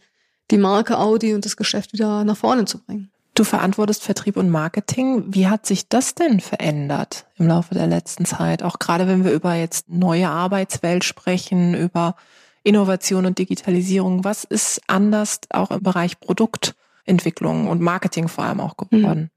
die 0.50 0.58
Marke 0.58 0.98
Audi 0.98 1.32
und 1.32 1.44
das 1.44 1.56
Geschäft 1.56 1.92
wieder 1.92 2.24
nach 2.24 2.36
vorne 2.36 2.66
zu 2.66 2.78
bringen. 2.78 3.10
Du 3.34 3.44
verantwortest 3.44 4.02
Vertrieb 4.02 4.36
und 4.36 4.50
Marketing. 4.50 5.24
Wie 5.28 5.46
hat 5.46 5.64
sich 5.64 5.88
das 5.88 6.14
denn 6.14 6.40
verändert 6.40 7.26
im 7.38 7.48
Laufe 7.48 7.74
der 7.74 7.86
letzten 7.86 8.26
Zeit? 8.26 8.62
Auch 8.62 8.78
gerade 8.78 9.06
wenn 9.06 9.24
wir 9.24 9.32
über 9.32 9.54
jetzt 9.54 9.88
neue 9.88 10.28
Arbeitswelt 10.28 11.02
sprechen, 11.02 11.74
über 11.74 12.14
Innovation 12.62 13.24
und 13.24 13.38
Digitalisierung. 13.38 14.24
Was 14.24 14.44
ist 14.44 14.82
anders 14.86 15.40
auch 15.50 15.70
im 15.70 15.82
Bereich 15.82 16.20
Produktentwicklung 16.20 17.68
und 17.68 17.80
Marketing 17.80 18.28
vor 18.28 18.44
allem 18.44 18.60
auch 18.60 18.76
geworden? 18.76 19.30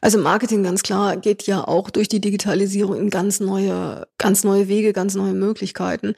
Also 0.00 0.18
Marketing 0.18 0.62
ganz 0.62 0.82
klar 0.82 1.16
geht 1.16 1.46
ja 1.46 1.66
auch 1.66 1.90
durch 1.90 2.08
die 2.08 2.20
Digitalisierung 2.20 2.96
in 2.96 3.10
ganz 3.10 3.40
neue, 3.40 4.06
ganz 4.18 4.44
neue 4.44 4.68
Wege, 4.68 4.92
ganz 4.92 5.14
neue 5.14 5.32
Möglichkeiten. 5.34 6.14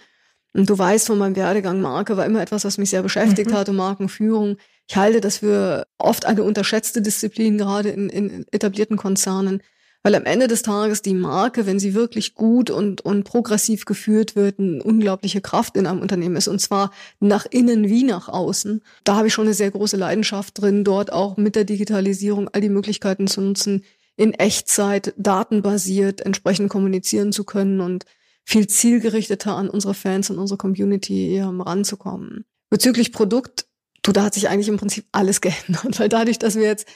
Und 0.55 0.71
du 0.71 0.79
weißt 0.79 1.07
von 1.07 1.19
meinem 1.19 1.37
Werdegang, 1.37 1.81
Marke 1.81 2.17
war 2.17 2.25
immer 2.25 2.41
etwas, 2.41 2.65
was 2.65 2.79
mich 2.79 2.91
sehr 2.91 3.03
beschäftigt 3.03 3.51
mhm. 3.51 3.55
hatte, 3.55 3.73
Markenführung. 3.73 4.57
Ich 4.89 4.97
halte 4.97 5.21
das 5.21 5.39
für 5.39 5.87
oft 5.99 6.27
eine 6.27 6.43
unterschätzte 6.43 7.03
Disziplin, 7.03 7.59
gerade 7.59 7.89
in, 7.91 8.09
in 8.09 8.47
etablierten 8.53 8.97
Konzernen, 8.97 9.63
weil 10.03 10.15
am 10.15 10.25
Ende 10.25 10.47
des 10.47 10.63
Tages 10.63 11.03
die 11.03 11.15
Marke, 11.15 11.67
wenn 11.67 11.81
sie 11.81 11.93
wirklich 11.93 12.35
gut 12.35 12.71
und, 12.71 13.01
und 13.01 13.25
progressiv 13.25 13.87
geführt 13.87 14.37
wird, 14.37 14.61
eine 14.61 14.81
unglaubliche 14.81 15.41
Kraft 15.41 15.77
in 15.77 15.89
einem 15.89 16.01
Unternehmen 16.01 16.37
ist, 16.37 16.47
und 16.47 16.61
zwar 16.61 16.93
nach 17.19 17.45
innen 17.51 17.89
wie 17.89 18.05
nach 18.05 18.29
außen. 18.29 18.85
Da 19.03 19.17
habe 19.17 19.27
ich 19.27 19.35
schon 19.35 19.47
eine 19.47 19.55
sehr 19.55 19.73
große 19.73 19.97
Leidenschaft 19.97 20.61
drin, 20.61 20.85
dort 20.85 21.13
auch 21.13 21.37
mit 21.37 21.57
der 21.57 21.65
Digitalisierung 21.65 22.49
all 22.53 22.61
die 22.61 22.69
Möglichkeiten 22.69 23.27
zu 23.27 23.41
nutzen, 23.41 23.83
in 24.17 24.33
Echtzeit, 24.33 25.13
datenbasiert 25.17 26.21
entsprechend 26.21 26.71
kommunizieren 26.71 27.33
zu 27.33 27.43
können 27.43 27.81
und 27.81 28.05
viel 28.45 28.69
zielgerichteter 28.69 29.57
an 29.57 29.69
unsere 29.69 29.95
Fans 29.95 30.31
und 30.31 30.39
unsere 30.39 30.57
Community 30.57 31.37
ähm, 31.37 31.61
ranzukommen. 31.61 32.45
Bezüglich 32.71 33.13
Produkt, 33.13 33.66
du, 34.07 34.13
da 34.13 34.25
hat 34.25 34.35
sich 34.35 34.49
eigentlich 34.49 34.69
im 34.69 34.77
Prinzip 34.77 35.07
alles 35.13 35.41
geändert, 35.41 35.99
weil 35.99 36.09
dadurch, 36.09 36.39
dass 36.39 36.57
wir 36.57 36.65
jetzt 36.65 36.89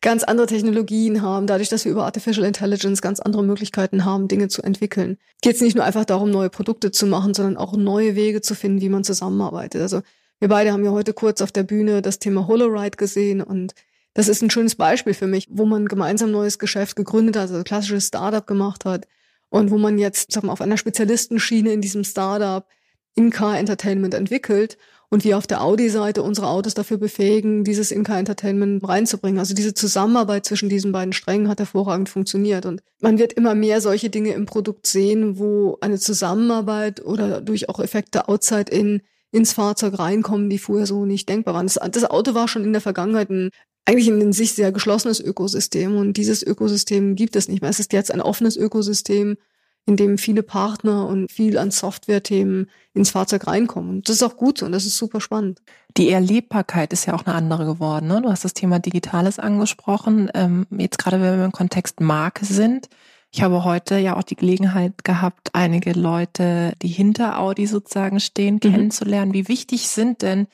ganz 0.00 0.22
andere 0.22 0.46
Technologien 0.46 1.22
haben, 1.22 1.48
dadurch, 1.48 1.68
dass 1.68 1.84
wir 1.84 1.92
über 1.92 2.04
Artificial 2.04 2.46
Intelligence 2.46 3.02
ganz 3.02 3.18
andere 3.18 3.42
Möglichkeiten 3.42 4.04
haben, 4.04 4.28
Dinge 4.28 4.48
zu 4.48 4.62
entwickeln, 4.62 5.18
geht 5.42 5.56
es 5.56 5.60
nicht 5.60 5.74
nur 5.74 5.84
einfach 5.84 6.04
darum, 6.04 6.30
neue 6.30 6.50
Produkte 6.50 6.92
zu 6.92 7.06
machen, 7.06 7.34
sondern 7.34 7.56
auch 7.56 7.76
neue 7.76 8.14
Wege 8.14 8.40
zu 8.40 8.54
finden, 8.54 8.80
wie 8.80 8.88
man 8.88 9.02
zusammenarbeitet. 9.02 9.82
Also 9.82 10.02
wir 10.38 10.48
beide 10.48 10.72
haben 10.72 10.84
ja 10.84 10.92
heute 10.92 11.14
kurz 11.14 11.40
auf 11.42 11.50
der 11.50 11.64
Bühne 11.64 12.00
das 12.00 12.20
Thema 12.20 12.46
HoloRide 12.46 12.96
gesehen 12.96 13.42
und 13.42 13.74
das 14.14 14.28
ist 14.28 14.40
ein 14.40 14.50
schönes 14.50 14.76
Beispiel 14.76 15.14
für 15.14 15.26
mich, 15.26 15.48
wo 15.50 15.64
man 15.64 15.86
gemeinsam 15.86 16.30
neues 16.30 16.60
Geschäft 16.60 16.94
gegründet 16.94 17.36
hat, 17.36 17.50
also 17.50 17.62
klassisches 17.64 18.06
Startup 18.06 18.46
gemacht 18.46 18.84
hat, 18.84 19.06
und 19.50 19.70
wo 19.70 19.78
man 19.78 19.98
jetzt 19.98 20.32
sag 20.32 20.44
mal, 20.44 20.52
auf 20.52 20.60
einer 20.60 20.76
Spezialistenschiene 20.76 21.72
in 21.72 21.80
diesem 21.80 22.04
Startup 22.04 22.66
In-Car 23.14 23.58
Entertainment 23.58 24.14
entwickelt 24.14 24.76
und 25.10 25.24
wir 25.24 25.38
auf 25.38 25.46
der 25.46 25.62
Audi-Seite 25.62 26.22
unsere 26.22 26.48
Autos 26.48 26.74
dafür 26.74 26.98
befähigen, 26.98 27.64
dieses 27.64 27.90
In-Car 27.90 28.18
Entertainment 28.18 28.86
reinzubringen. 28.86 29.38
Also 29.38 29.54
diese 29.54 29.74
Zusammenarbeit 29.74 30.44
zwischen 30.44 30.68
diesen 30.68 30.92
beiden 30.92 31.12
Strängen 31.12 31.48
hat 31.48 31.60
hervorragend 31.60 32.08
funktioniert 32.08 32.66
und 32.66 32.82
man 33.00 33.18
wird 33.18 33.32
immer 33.32 33.54
mehr 33.54 33.80
solche 33.80 34.10
Dinge 34.10 34.32
im 34.32 34.46
Produkt 34.46 34.86
sehen, 34.86 35.38
wo 35.38 35.78
eine 35.80 35.98
Zusammenarbeit 35.98 37.04
oder 37.04 37.40
durch 37.40 37.68
auch 37.68 37.80
Effekte 37.80 38.28
outside 38.28 38.70
in 38.70 39.02
ins 39.30 39.52
Fahrzeug 39.52 39.98
reinkommen, 39.98 40.48
die 40.48 40.58
vorher 40.58 40.86
so 40.86 41.04
nicht 41.04 41.28
denkbar 41.28 41.52
waren. 41.52 41.66
Das, 41.66 41.78
das 41.90 42.04
Auto 42.04 42.32
war 42.34 42.48
schon 42.48 42.64
in 42.64 42.72
der 42.72 42.80
Vergangenheit 42.80 43.28
ein 43.28 43.50
eigentlich 43.88 44.08
in 44.08 44.32
sich 44.34 44.52
sehr 44.52 44.70
geschlossenes 44.70 45.18
Ökosystem 45.18 45.96
und 45.96 46.18
dieses 46.18 46.42
Ökosystem 46.42 47.14
gibt 47.14 47.36
es 47.36 47.48
nicht 47.48 47.62
mehr. 47.62 47.70
Es 47.70 47.80
ist 47.80 47.94
jetzt 47.94 48.12
ein 48.12 48.20
offenes 48.20 48.54
Ökosystem, 48.58 49.38
in 49.86 49.96
dem 49.96 50.18
viele 50.18 50.42
Partner 50.42 51.06
und 51.06 51.32
viel 51.32 51.56
an 51.56 51.70
Software-Themen 51.70 52.68
ins 52.92 53.10
Fahrzeug 53.10 53.46
reinkommen. 53.46 53.90
Und 53.90 54.08
das 54.08 54.16
ist 54.16 54.22
auch 54.22 54.36
gut 54.36 54.62
und 54.62 54.72
das 54.72 54.84
ist 54.84 54.98
super 54.98 55.20
spannend. 55.20 55.62
Die 55.96 56.10
Erlebbarkeit 56.10 56.92
ist 56.92 57.06
ja 57.06 57.14
auch 57.14 57.24
eine 57.24 57.34
andere 57.34 57.64
geworden. 57.64 58.06
Ne? 58.08 58.20
Du 58.20 58.28
hast 58.28 58.44
das 58.44 58.52
Thema 58.52 58.78
Digitales 58.78 59.38
angesprochen. 59.38 60.30
Ähm, 60.34 60.66
jetzt 60.70 60.98
gerade, 60.98 61.20
wenn 61.20 61.38
wir 61.38 61.44
im 61.44 61.52
Kontext 61.52 62.00
Marke 62.00 62.44
sind. 62.44 62.88
Ich 63.30 63.42
habe 63.42 63.64
heute 63.64 63.98
ja 63.98 64.16
auch 64.16 64.22
die 64.22 64.36
Gelegenheit 64.36 65.04
gehabt, 65.04 65.50
einige 65.52 65.92
Leute, 65.92 66.72
die 66.82 66.88
hinter 66.88 67.38
Audi 67.38 67.66
sozusagen 67.66 68.20
stehen, 68.20 68.54
mhm. 68.56 68.60
kennenzulernen. 68.60 69.34
Wie 69.34 69.48
wichtig 69.48 69.88
sind 69.88 70.22
denn 70.22 70.48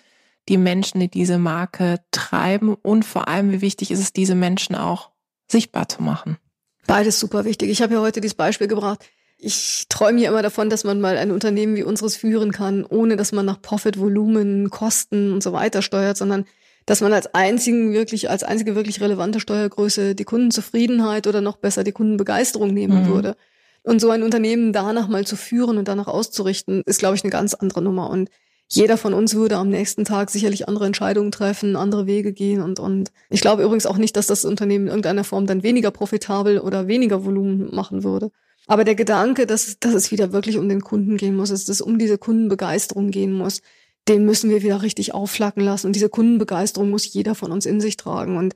die 0.48 0.58
Menschen, 0.58 1.00
die 1.00 1.08
diese 1.08 1.38
Marke 1.38 2.00
treiben 2.10 2.74
und 2.74 3.04
vor 3.04 3.28
allem, 3.28 3.52
wie 3.52 3.60
wichtig 3.60 3.90
ist 3.90 4.00
es, 4.00 4.12
diese 4.12 4.34
Menschen 4.34 4.76
auch 4.76 5.10
sichtbar 5.50 5.88
zu 5.88 6.02
machen? 6.02 6.36
Beides 6.86 7.18
super 7.20 7.44
wichtig. 7.44 7.70
Ich 7.70 7.82
habe 7.82 7.94
ja 7.94 8.00
heute 8.00 8.20
dieses 8.20 8.34
Beispiel 8.34 8.68
gebracht. 8.68 9.04
ich 9.38 9.86
träume 9.88 10.20
ja 10.20 10.30
immer 10.30 10.42
davon, 10.42 10.70
dass 10.70 10.84
man 10.84 11.00
mal 11.00 11.18
ein 11.18 11.30
Unternehmen 11.30 11.76
wie 11.76 11.82
unseres 11.82 12.16
führen 12.16 12.52
kann, 12.52 12.84
ohne 12.84 13.16
dass 13.16 13.32
man 13.32 13.44
nach 13.44 13.60
Profit, 13.60 13.98
Volumen, 13.98 14.70
Kosten 14.70 15.32
und 15.32 15.42
so 15.42 15.52
weiter 15.52 15.82
steuert, 15.82 16.16
sondern 16.16 16.46
dass 16.86 17.00
man 17.00 17.12
als 17.12 17.34
einzigen 17.34 17.92
wirklich, 17.92 18.30
als 18.30 18.42
einzige 18.42 18.74
wirklich 18.74 19.00
relevante 19.00 19.40
Steuergröße 19.40 20.14
die 20.14 20.24
Kundenzufriedenheit 20.24 21.26
oder 21.26 21.40
noch 21.40 21.56
besser 21.56 21.84
die 21.84 21.92
Kundenbegeisterung 21.92 22.72
nehmen 22.72 23.04
mhm. 23.04 23.08
würde. 23.08 23.36
Und 23.82 24.00
so 24.00 24.10
ein 24.10 24.22
Unternehmen 24.22 24.72
danach 24.72 25.08
mal 25.08 25.26
zu 25.26 25.36
führen 25.36 25.76
und 25.76 25.88
danach 25.88 26.06
auszurichten, 26.06 26.82
ist, 26.86 27.00
glaube 27.00 27.16
ich, 27.16 27.24
eine 27.24 27.30
ganz 27.30 27.52
andere 27.52 27.82
Nummer. 27.82 28.08
Und 28.08 28.30
jeder 28.68 28.96
von 28.96 29.14
uns 29.14 29.34
würde 29.34 29.56
am 29.56 29.68
nächsten 29.68 30.04
Tag 30.04 30.30
sicherlich 30.30 30.68
andere 30.68 30.86
Entscheidungen 30.86 31.30
treffen, 31.30 31.76
andere 31.76 32.06
Wege 32.06 32.32
gehen 32.32 32.62
und, 32.62 32.80
und 32.80 33.12
ich 33.30 33.40
glaube 33.40 33.62
übrigens 33.62 33.86
auch 33.86 33.98
nicht, 33.98 34.16
dass 34.16 34.26
das 34.26 34.44
Unternehmen 34.44 34.86
in 34.86 34.90
irgendeiner 34.90 35.24
Form 35.24 35.46
dann 35.46 35.62
weniger 35.62 35.90
profitabel 35.90 36.58
oder 36.58 36.86
weniger 36.86 37.24
Volumen 37.24 37.74
machen 37.74 38.04
würde. 38.04 38.30
Aber 38.66 38.84
der 38.84 38.94
Gedanke, 38.94 39.46
dass, 39.46 39.78
dass 39.78 39.94
es 39.94 40.10
wieder 40.10 40.32
wirklich 40.32 40.56
um 40.56 40.68
den 40.68 40.80
Kunden 40.80 41.16
gehen 41.16 41.36
muss, 41.36 41.50
dass 41.50 41.68
es 41.68 41.80
um 41.80 41.98
diese 41.98 42.16
Kundenbegeisterung 42.16 43.10
gehen 43.10 43.32
muss, 43.32 43.60
den 44.08 44.24
müssen 44.24 44.50
wir 44.50 44.62
wieder 44.62 44.82
richtig 44.82 45.14
aufflacken 45.14 45.62
lassen. 45.62 45.86
Und 45.86 45.96
diese 45.96 46.08
Kundenbegeisterung 46.08 46.90
muss 46.90 47.12
jeder 47.12 47.34
von 47.34 47.52
uns 47.52 47.66
in 47.66 47.80
sich 47.80 47.96
tragen. 47.96 48.36
Und 48.36 48.54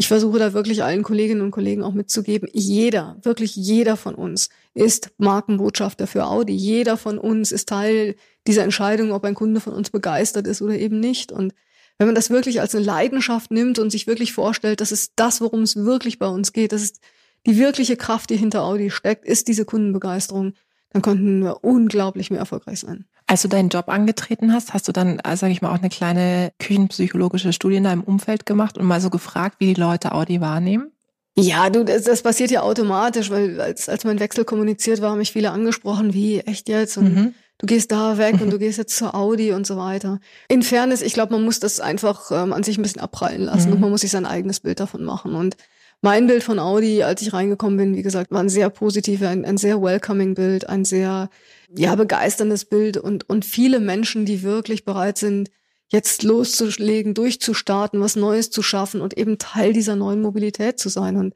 ich 0.00 0.08
versuche 0.08 0.38
da 0.38 0.54
wirklich 0.54 0.82
allen 0.82 1.02
Kolleginnen 1.02 1.42
und 1.42 1.50
Kollegen 1.50 1.82
auch 1.82 1.92
mitzugeben, 1.92 2.48
jeder, 2.54 3.18
wirklich 3.20 3.54
jeder 3.54 3.98
von 3.98 4.14
uns 4.14 4.48
ist 4.72 5.10
Markenbotschafter 5.18 6.06
für 6.06 6.24
Audi. 6.24 6.54
Jeder 6.54 6.96
von 6.96 7.18
uns 7.18 7.52
ist 7.52 7.68
Teil 7.68 8.16
dieser 8.46 8.64
Entscheidung, 8.64 9.12
ob 9.12 9.26
ein 9.26 9.34
Kunde 9.34 9.60
von 9.60 9.74
uns 9.74 9.90
begeistert 9.90 10.46
ist 10.46 10.62
oder 10.62 10.78
eben 10.78 11.00
nicht. 11.00 11.32
Und 11.32 11.52
wenn 11.98 12.06
man 12.06 12.14
das 12.14 12.30
wirklich 12.30 12.62
als 12.62 12.74
eine 12.74 12.82
Leidenschaft 12.82 13.50
nimmt 13.50 13.78
und 13.78 13.90
sich 13.90 14.06
wirklich 14.06 14.32
vorstellt, 14.32 14.80
das 14.80 14.90
ist 14.90 15.12
das, 15.16 15.42
worum 15.42 15.64
es 15.64 15.76
wirklich 15.76 16.18
bei 16.18 16.28
uns 16.28 16.54
geht, 16.54 16.72
das 16.72 16.80
ist 16.80 17.00
die 17.46 17.58
wirkliche 17.58 17.98
Kraft, 17.98 18.30
die 18.30 18.38
hinter 18.38 18.62
Audi 18.62 18.88
steckt, 18.90 19.26
ist 19.26 19.48
diese 19.48 19.66
Kundenbegeisterung, 19.66 20.54
dann 20.88 21.02
könnten 21.02 21.42
wir 21.42 21.62
unglaublich 21.62 22.30
mehr 22.30 22.40
erfolgreich 22.40 22.80
sein. 22.80 23.04
Als 23.30 23.42
du 23.42 23.48
deinen 23.48 23.68
Job 23.68 23.88
angetreten 23.88 24.52
hast, 24.52 24.74
hast 24.74 24.88
du 24.88 24.92
dann, 24.92 25.20
äh, 25.20 25.36
sage 25.36 25.52
ich 25.52 25.62
mal, 25.62 25.70
auch 25.70 25.78
eine 25.78 25.88
kleine 25.88 26.50
küchenpsychologische 26.58 27.52
Studie 27.52 27.76
in 27.76 27.84
deinem 27.84 28.02
Umfeld 28.02 28.44
gemacht 28.44 28.76
und 28.76 28.86
mal 28.86 29.00
so 29.00 29.08
gefragt, 29.08 29.60
wie 29.60 29.72
die 29.72 29.80
Leute 29.80 30.10
Audi 30.10 30.40
wahrnehmen? 30.40 30.90
Ja, 31.36 31.70
du, 31.70 31.84
das, 31.84 32.02
das 32.02 32.22
passiert 32.22 32.50
ja 32.50 32.62
automatisch, 32.62 33.30
weil 33.30 33.60
als, 33.60 33.88
als 33.88 34.02
mein 34.02 34.18
Wechsel 34.18 34.44
kommuniziert 34.44 35.00
war, 35.00 35.12
haben 35.12 35.18
mich 35.18 35.30
viele 35.30 35.52
angesprochen, 35.52 36.12
wie, 36.12 36.40
echt 36.40 36.68
jetzt? 36.68 36.96
Und 36.96 37.14
mhm. 37.14 37.34
du 37.58 37.66
gehst 37.66 37.92
da 37.92 38.18
weg 38.18 38.40
und 38.40 38.50
du 38.50 38.58
gehst 38.58 38.78
jetzt 38.78 38.96
zur 38.96 39.14
Audi 39.14 39.52
und 39.52 39.64
so 39.64 39.76
weiter. 39.76 40.18
In 40.48 40.64
Fairness, 40.64 41.00
ich 41.00 41.14
glaube, 41.14 41.32
man 41.34 41.44
muss 41.44 41.60
das 41.60 41.78
einfach 41.78 42.32
ähm, 42.32 42.52
an 42.52 42.64
sich 42.64 42.78
ein 42.78 42.82
bisschen 42.82 43.00
abprallen 43.00 43.42
lassen 43.42 43.68
mhm. 43.68 43.74
und 43.74 43.80
man 43.80 43.90
muss 43.90 44.00
sich 44.00 44.10
sein 44.10 44.26
eigenes 44.26 44.58
Bild 44.58 44.80
davon 44.80 45.04
machen. 45.04 45.36
Und 45.36 45.56
mein 46.02 46.26
Bild 46.26 46.42
von 46.42 46.58
Audi, 46.58 47.04
als 47.04 47.22
ich 47.22 47.32
reingekommen 47.32 47.76
bin, 47.76 47.94
wie 47.94 48.02
gesagt, 48.02 48.32
war 48.32 48.40
ein 48.40 48.48
sehr 48.48 48.70
positives, 48.70 49.28
ein, 49.28 49.44
ein 49.44 49.56
sehr 49.56 49.80
welcoming 49.80 50.34
Bild, 50.34 50.68
ein 50.68 50.84
sehr 50.84 51.30
ja 51.76 51.94
begeisterndes 51.94 52.64
Bild 52.64 52.96
und 52.96 53.28
und 53.28 53.44
viele 53.44 53.80
Menschen, 53.80 54.26
die 54.26 54.42
wirklich 54.42 54.84
bereit 54.84 55.18
sind, 55.18 55.50
jetzt 55.88 56.22
loszulegen, 56.22 57.14
durchzustarten, 57.14 58.00
was 58.00 58.16
Neues 58.16 58.50
zu 58.50 58.62
schaffen 58.62 59.00
und 59.00 59.16
eben 59.18 59.38
Teil 59.38 59.72
dieser 59.72 59.96
neuen 59.96 60.22
Mobilität 60.22 60.78
zu 60.78 60.88
sein 60.88 61.16
und 61.16 61.34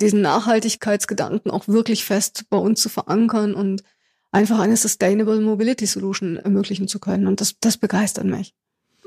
diesen 0.00 0.20
Nachhaltigkeitsgedanken 0.20 1.50
auch 1.50 1.68
wirklich 1.68 2.04
fest 2.04 2.44
bei 2.50 2.58
uns 2.58 2.80
zu 2.80 2.88
verankern 2.88 3.54
und 3.54 3.82
einfach 4.32 4.58
eine 4.58 4.76
Sustainable 4.76 5.40
Mobility 5.40 5.86
Solution 5.86 6.36
ermöglichen 6.36 6.88
zu 6.88 6.98
können. 6.98 7.26
Und 7.26 7.40
das, 7.40 7.58
das 7.60 7.76
begeistert 7.76 8.26
mich. 8.26 8.54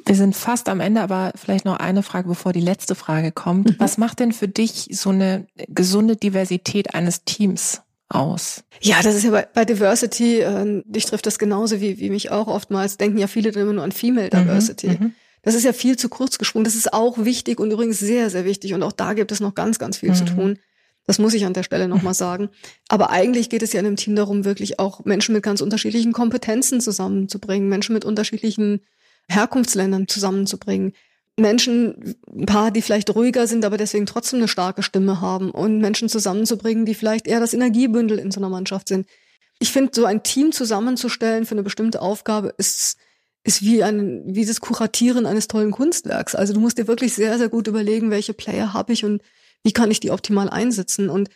Wir 0.05 0.15
sind 0.15 0.35
fast 0.35 0.69
am 0.69 0.79
Ende, 0.79 1.01
aber 1.01 1.33
vielleicht 1.35 1.65
noch 1.65 1.77
eine 1.77 2.01
Frage, 2.01 2.29
bevor 2.29 2.53
die 2.53 2.61
letzte 2.61 2.95
Frage 2.95 3.33
kommt. 3.33 3.71
Mhm. 3.71 3.75
Was 3.77 3.97
macht 3.97 4.19
denn 4.19 4.31
für 4.31 4.47
dich 4.47 4.87
so 4.91 5.09
eine 5.09 5.47
gesunde 5.67 6.15
Diversität 6.15 6.95
eines 6.95 7.25
Teams 7.25 7.81
aus? 8.09 8.63
Ja, 8.81 9.01
das 9.01 9.15
ist 9.15 9.23
ja 9.23 9.31
bei, 9.31 9.47
bei 9.53 9.65
Diversity, 9.65 10.39
äh, 10.39 10.83
dich 10.85 11.05
trifft 11.05 11.25
das 11.25 11.39
genauso 11.39 11.81
wie, 11.81 11.99
wie 11.99 12.09
mich 12.09 12.31
auch 12.31 12.47
oftmals, 12.47 12.97
denken 12.97 13.17
ja 13.17 13.27
viele 13.27 13.49
immer 13.49 13.73
nur 13.73 13.83
an 13.83 13.91
Female 13.91 14.29
mhm, 14.31 14.39
Diversity. 14.39 14.87
Mhm, 14.87 15.13
das 15.41 15.55
ist 15.55 15.63
ja 15.63 15.73
viel 15.73 15.97
zu 15.97 16.09
kurz 16.09 16.37
gesprungen. 16.37 16.65
Das 16.65 16.75
ist 16.75 16.93
auch 16.93 17.23
wichtig 17.23 17.59
und 17.59 17.71
übrigens 17.71 17.99
sehr, 17.99 18.29
sehr 18.29 18.45
wichtig. 18.45 18.73
Und 18.73 18.83
auch 18.83 18.91
da 18.91 19.13
gibt 19.13 19.31
es 19.31 19.39
noch 19.39 19.55
ganz, 19.55 19.79
ganz 19.79 19.97
viel 19.97 20.09
mhm. 20.09 20.15
zu 20.15 20.25
tun. 20.25 20.59
Das 21.05 21.19
muss 21.19 21.33
ich 21.33 21.45
an 21.45 21.53
der 21.53 21.63
Stelle 21.63 21.87
nochmal 21.87 22.13
sagen. 22.13 22.49
Aber 22.89 23.11
eigentlich 23.11 23.49
geht 23.49 23.63
es 23.63 23.71
ja 23.71 23.79
in 23.79 23.85
einem 23.85 23.95
Team 23.95 24.15
darum, 24.15 24.43
wirklich 24.43 24.77
auch 24.77 25.05
Menschen 25.05 25.33
mit 25.33 25.43
ganz 25.43 25.61
unterschiedlichen 25.61 26.11
Kompetenzen 26.11 26.81
zusammenzubringen, 26.81 27.69
Menschen 27.69 27.93
mit 27.93 28.03
unterschiedlichen 28.03 28.81
Herkunftsländern 29.29 30.09
zusammenzubringen. 30.09 30.91
Menschen, 31.39 32.15
ein 32.27 32.47
paar, 32.47 32.71
die 32.71 32.81
vielleicht 32.81 33.13
ruhiger 33.13 33.45
sind, 33.45 33.63
aber 33.63 33.77
deswegen 33.77 34.07
trotzdem 34.07 34.39
eine 34.39 34.47
starke 34.47 34.81
Stimme 34.81 35.21
haben 35.21 35.51
und 35.51 35.79
Menschen 35.79 36.09
zusammenzubringen, 36.09 36.85
die 36.85 36.95
vielleicht 36.95 37.27
eher 37.27 37.39
das 37.39 37.53
Energiebündel 37.53 38.17
in 38.17 38.31
so 38.31 38.39
einer 38.39 38.49
Mannschaft 38.49 38.87
sind. 38.87 39.07
Ich 39.59 39.71
finde, 39.71 39.91
so 39.93 40.05
ein 40.05 40.23
Team 40.23 40.51
zusammenzustellen 40.51 41.45
für 41.45 41.53
eine 41.53 41.63
bestimmte 41.63 42.01
Aufgabe 42.01 42.53
ist, 42.57 42.97
ist 43.43 43.61
wie 43.61 43.83
ein, 43.83 44.23
wie 44.25 44.45
das 44.45 44.61
Kuratieren 44.61 45.25
eines 45.25 45.47
tollen 45.47 45.71
Kunstwerks. 45.71 46.33
Also 46.35 46.53
du 46.53 46.59
musst 46.59 46.79
dir 46.79 46.87
wirklich 46.87 47.13
sehr, 47.13 47.37
sehr 47.37 47.49
gut 47.49 47.67
überlegen, 47.67 48.09
welche 48.09 48.33
Player 48.33 48.73
habe 48.73 48.93
ich 48.93 49.05
und 49.05 49.21
wie 49.63 49.73
kann 49.73 49.91
ich 49.91 49.99
die 49.99 50.11
optimal 50.11 50.49
einsetzen. 50.49 51.09
Und 51.09 51.29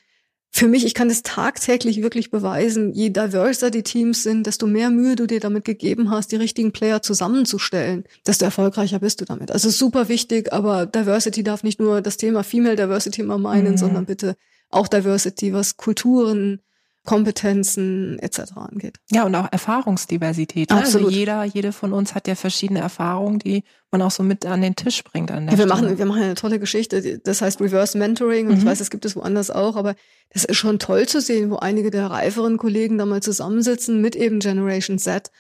für 0.54 0.68
mich, 0.68 0.86
ich 0.86 0.94
kann 0.94 1.08
das 1.08 1.24
tagtäglich 1.24 2.02
wirklich 2.02 2.30
beweisen, 2.30 2.94
je 2.94 3.10
diverser 3.10 3.72
die 3.72 3.84
Teams 3.84 4.24
sind, 4.24 4.46
desto 4.46 4.68
mehr 4.68 4.90
Mühe 4.90 5.16
du 5.16 5.26
dir 5.26 5.40
damit 5.40 5.64
gegeben 5.64 6.12
hast, 6.12 6.34
die 6.34 6.36
richtigen 6.36 6.74
Player 6.74 7.02
zusammenzustellen, 7.02 8.04
desto 8.28 8.44
erfolgreicher 8.46 9.00
bist 9.00 9.22
du 9.22 9.26
damit. 9.26 9.50
Also 9.50 9.70
super 9.70 10.10
wichtig, 10.10 10.52
aber 10.52 10.86
Diversity 10.86 11.42
darf 11.42 11.64
nicht 11.64 11.80
nur 11.80 12.02
das 12.02 12.18
Thema 12.18 12.44
Female 12.44 12.76
Diversity 12.76 13.22
immer 13.22 13.38
meinen, 13.38 13.72
mhm. 13.72 13.78
sondern 13.78 14.06
bitte 14.06 14.36
auch 14.70 14.90
Diversity, 14.90 15.54
was 15.54 15.78
Kulturen, 15.78 16.60
Kompetenzen 17.04 18.20
etc. 18.20 18.54
angeht. 18.56 18.98
Ja, 19.10 19.26
und 19.26 19.34
auch 19.34 19.52
Erfahrungsdiversität. 19.52 20.70
Ne? 20.70 20.76
Also 20.76 21.00
Absolut. 21.00 21.08
Also 21.08 21.20
jeder, 21.20 21.44
jede 21.46 21.72
von 21.72 21.94
uns 21.94 22.14
hat 22.14 22.28
ja 22.28 22.36
verschiedene 22.36 22.80
Erfahrungen, 22.80 23.40
die 23.40 23.64
man 23.90 24.04
auch 24.04 24.12
so 24.12 24.22
mit 24.22 24.46
an 24.46 24.62
den 24.62 24.76
Tisch 24.76 25.04
bringt. 25.04 25.32
An 25.32 25.48
der 25.48 25.54
ja, 25.54 25.60
wir, 25.60 25.66
machen, 25.66 25.98
wir 25.98 26.06
machen 26.06 26.22
eine 26.22 26.36
tolle 26.36 26.60
Geschichte, 26.60 27.20
das 27.20 27.42
heißt 27.42 27.60
Reverse 27.60 27.98
Mentoring 27.98 28.48
und 28.48 28.54
mhm. 28.54 28.60
ich 28.60 28.66
weiß, 28.66 28.80
es 28.82 28.92
gibt 28.92 29.06
es 29.06 29.16
woanders 29.16 29.50
auch, 29.50 29.76
aber 29.76 29.96
das 30.30 30.46
ist 30.46 30.58
schon 30.58 30.78
toll 30.78 31.08
zu 31.08 31.22
sehen, 31.22 31.50
wo 31.50 31.56
einige 31.58 31.90
der 31.90 32.08
reiferen 32.08 32.58
Kollegen 32.58 33.00
da 33.00 33.06
mal 33.06 33.24
zusammensitzen 33.24 34.00
mit 34.00 34.16
eben 34.16 34.40
Generation 34.40 35.00
Z 35.00 35.32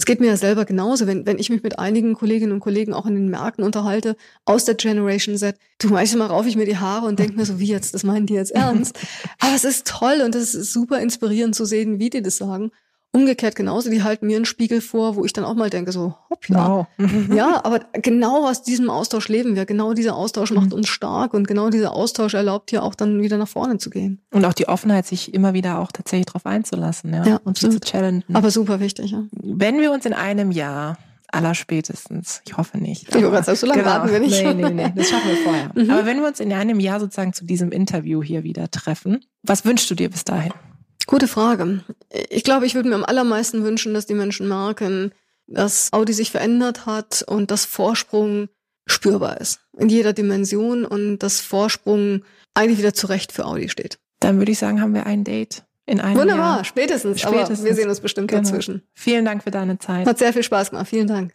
es 0.00 0.06
geht 0.06 0.18
mir 0.18 0.28
ja 0.28 0.36
selber 0.38 0.64
genauso, 0.64 1.06
wenn, 1.06 1.26
wenn 1.26 1.38
ich 1.38 1.50
mich 1.50 1.62
mit 1.62 1.78
einigen 1.78 2.14
Kolleginnen 2.14 2.52
und 2.52 2.60
Kollegen 2.60 2.94
auch 2.94 3.04
in 3.04 3.14
den 3.16 3.28
Märkten 3.28 3.62
unterhalte, 3.62 4.16
aus 4.46 4.64
der 4.64 4.74
Generation 4.74 5.36
Z, 5.36 5.56
du 5.78 5.88
manchmal 5.88 6.28
rauf 6.28 6.46
ich 6.46 6.56
mir 6.56 6.64
die 6.64 6.78
Haare 6.78 7.06
und 7.06 7.18
denke 7.18 7.36
mir 7.36 7.44
so, 7.44 7.60
wie 7.60 7.66
jetzt, 7.66 7.92
das 7.92 8.02
meinen 8.02 8.24
die 8.24 8.32
jetzt 8.32 8.52
ernst? 8.52 8.98
Aber 9.38 9.54
es 9.54 9.64
ist 9.64 9.86
toll 9.86 10.22
und 10.24 10.34
es 10.34 10.54
ist 10.54 10.72
super 10.72 11.00
inspirierend 11.00 11.54
zu 11.54 11.66
sehen, 11.66 11.98
wie 11.98 12.08
die 12.08 12.22
das 12.22 12.38
sagen. 12.38 12.70
Umgekehrt 13.12 13.56
genauso, 13.56 13.90
die 13.90 14.04
halten 14.04 14.26
mir 14.26 14.36
einen 14.36 14.44
Spiegel 14.44 14.80
vor, 14.80 15.16
wo 15.16 15.24
ich 15.24 15.32
dann 15.32 15.44
auch 15.44 15.54
mal 15.54 15.68
denke, 15.68 15.90
so, 15.90 16.14
hoppla. 16.30 16.86
Wow. 16.98 17.08
ja, 17.34 17.64
aber 17.64 17.80
genau 17.94 18.48
aus 18.48 18.62
diesem 18.62 18.88
Austausch 18.88 19.28
leben 19.28 19.56
wir. 19.56 19.66
Genau 19.66 19.94
dieser 19.94 20.14
Austausch 20.14 20.52
macht 20.52 20.68
mhm. 20.68 20.74
uns 20.74 20.88
stark 20.88 21.34
und 21.34 21.48
genau 21.48 21.70
dieser 21.70 21.92
Austausch 21.92 22.34
erlaubt 22.34 22.70
ja 22.70 22.82
auch 22.82 22.94
dann 22.94 23.20
wieder 23.20 23.36
nach 23.36 23.48
vorne 23.48 23.78
zu 23.78 23.90
gehen. 23.90 24.20
Und 24.30 24.44
auch 24.44 24.54
die 24.54 24.68
Offenheit, 24.68 25.06
sich 25.06 25.34
immer 25.34 25.54
wieder 25.54 25.80
auch 25.80 25.90
tatsächlich 25.90 26.26
darauf 26.26 26.46
einzulassen, 26.46 27.12
ja. 27.12 27.24
ja 27.24 27.40
und 27.42 27.58
zu 27.58 27.80
challengen. 27.80 28.22
Aber 28.32 28.52
super 28.52 28.78
wichtig, 28.78 29.10
ja. 29.10 29.24
Wenn 29.32 29.80
wir 29.80 29.90
uns 29.90 30.06
in 30.06 30.12
einem 30.12 30.52
Jahr 30.52 30.96
allerspätestens. 31.32 32.42
Ich 32.46 32.56
hoffe 32.56 32.78
nicht. 32.78 33.14
Ich 33.14 33.24
aber, 33.24 33.42
sagen, 33.42 33.56
so 33.56 33.66
lange 33.66 33.82
genau. 33.82 33.94
warten 33.94 34.10
wir 34.10 34.20
nicht. 34.20 34.42
Nee, 34.42 34.54
nee, 34.54 34.70
nee, 34.70 34.92
das 34.94 35.08
schaffen 35.08 35.30
wir 35.30 35.36
vorher. 35.36 35.70
Mhm. 35.80 35.90
Aber 35.90 36.04
wenn 36.04 36.20
wir 36.20 36.26
uns 36.26 36.40
in 36.40 36.52
einem 36.52 36.80
Jahr 36.80 36.98
sozusagen 36.98 37.32
zu 37.32 37.44
diesem 37.44 37.70
Interview 37.70 38.22
hier 38.22 38.42
wieder 38.42 38.70
treffen, 38.70 39.24
was 39.42 39.64
wünschst 39.64 39.88
du 39.90 39.94
dir 39.94 40.10
bis 40.10 40.24
dahin? 40.24 40.52
Gute 41.10 41.26
Frage. 41.26 41.80
Ich 42.28 42.44
glaube, 42.44 42.66
ich 42.66 42.76
würde 42.76 42.88
mir 42.88 42.94
am 42.94 43.04
allermeisten 43.04 43.64
wünschen, 43.64 43.94
dass 43.94 44.06
die 44.06 44.14
Menschen 44.14 44.46
merken, 44.46 45.10
dass 45.48 45.92
Audi 45.92 46.12
sich 46.12 46.30
verändert 46.30 46.86
hat 46.86 47.24
und 47.26 47.50
dass 47.50 47.64
Vorsprung 47.64 48.48
spürbar 48.86 49.40
ist. 49.40 49.58
In 49.76 49.88
jeder 49.88 50.12
Dimension 50.12 50.84
und 50.84 51.18
dass 51.18 51.40
Vorsprung 51.40 52.22
eigentlich 52.54 52.78
wieder 52.78 52.94
zurecht 52.94 53.32
für 53.32 53.44
Audi 53.44 53.68
steht. 53.68 53.98
Dann 54.20 54.38
würde 54.38 54.52
ich 54.52 54.60
sagen, 54.60 54.80
haben 54.80 54.94
wir 54.94 55.04
ein 55.04 55.24
Date. 55.24 55.64
In 55.84 56.00
einem 56.00 56.16
Wunderbar, 56.16 56.58
Jahr. 56.58 56.64
spätestens, 56.64 57.20
spätestens. 57.20 57.58
Aber 57.58 57.68
wir 57.68 57.74
sehen 57.74 57.88
uns 57.88 57.98
bestimmt 57.98 58.28
genau. 58.28 58.42
dazwischen. 58.42 58.82
Vielen 58.94 59.24
Dank 59.24 59.42
für 59.42 59.50
deine 59.50 59.80
Zeit. 59.80 60.06
Hat 60.06 60.18
sehr 60.18 60.32
viel 60.32 60.44
Spaß 60.44 60.70
gemacht. 60.70 60.86
Vielen 60.86 61.08
Dank. 61.08 61.34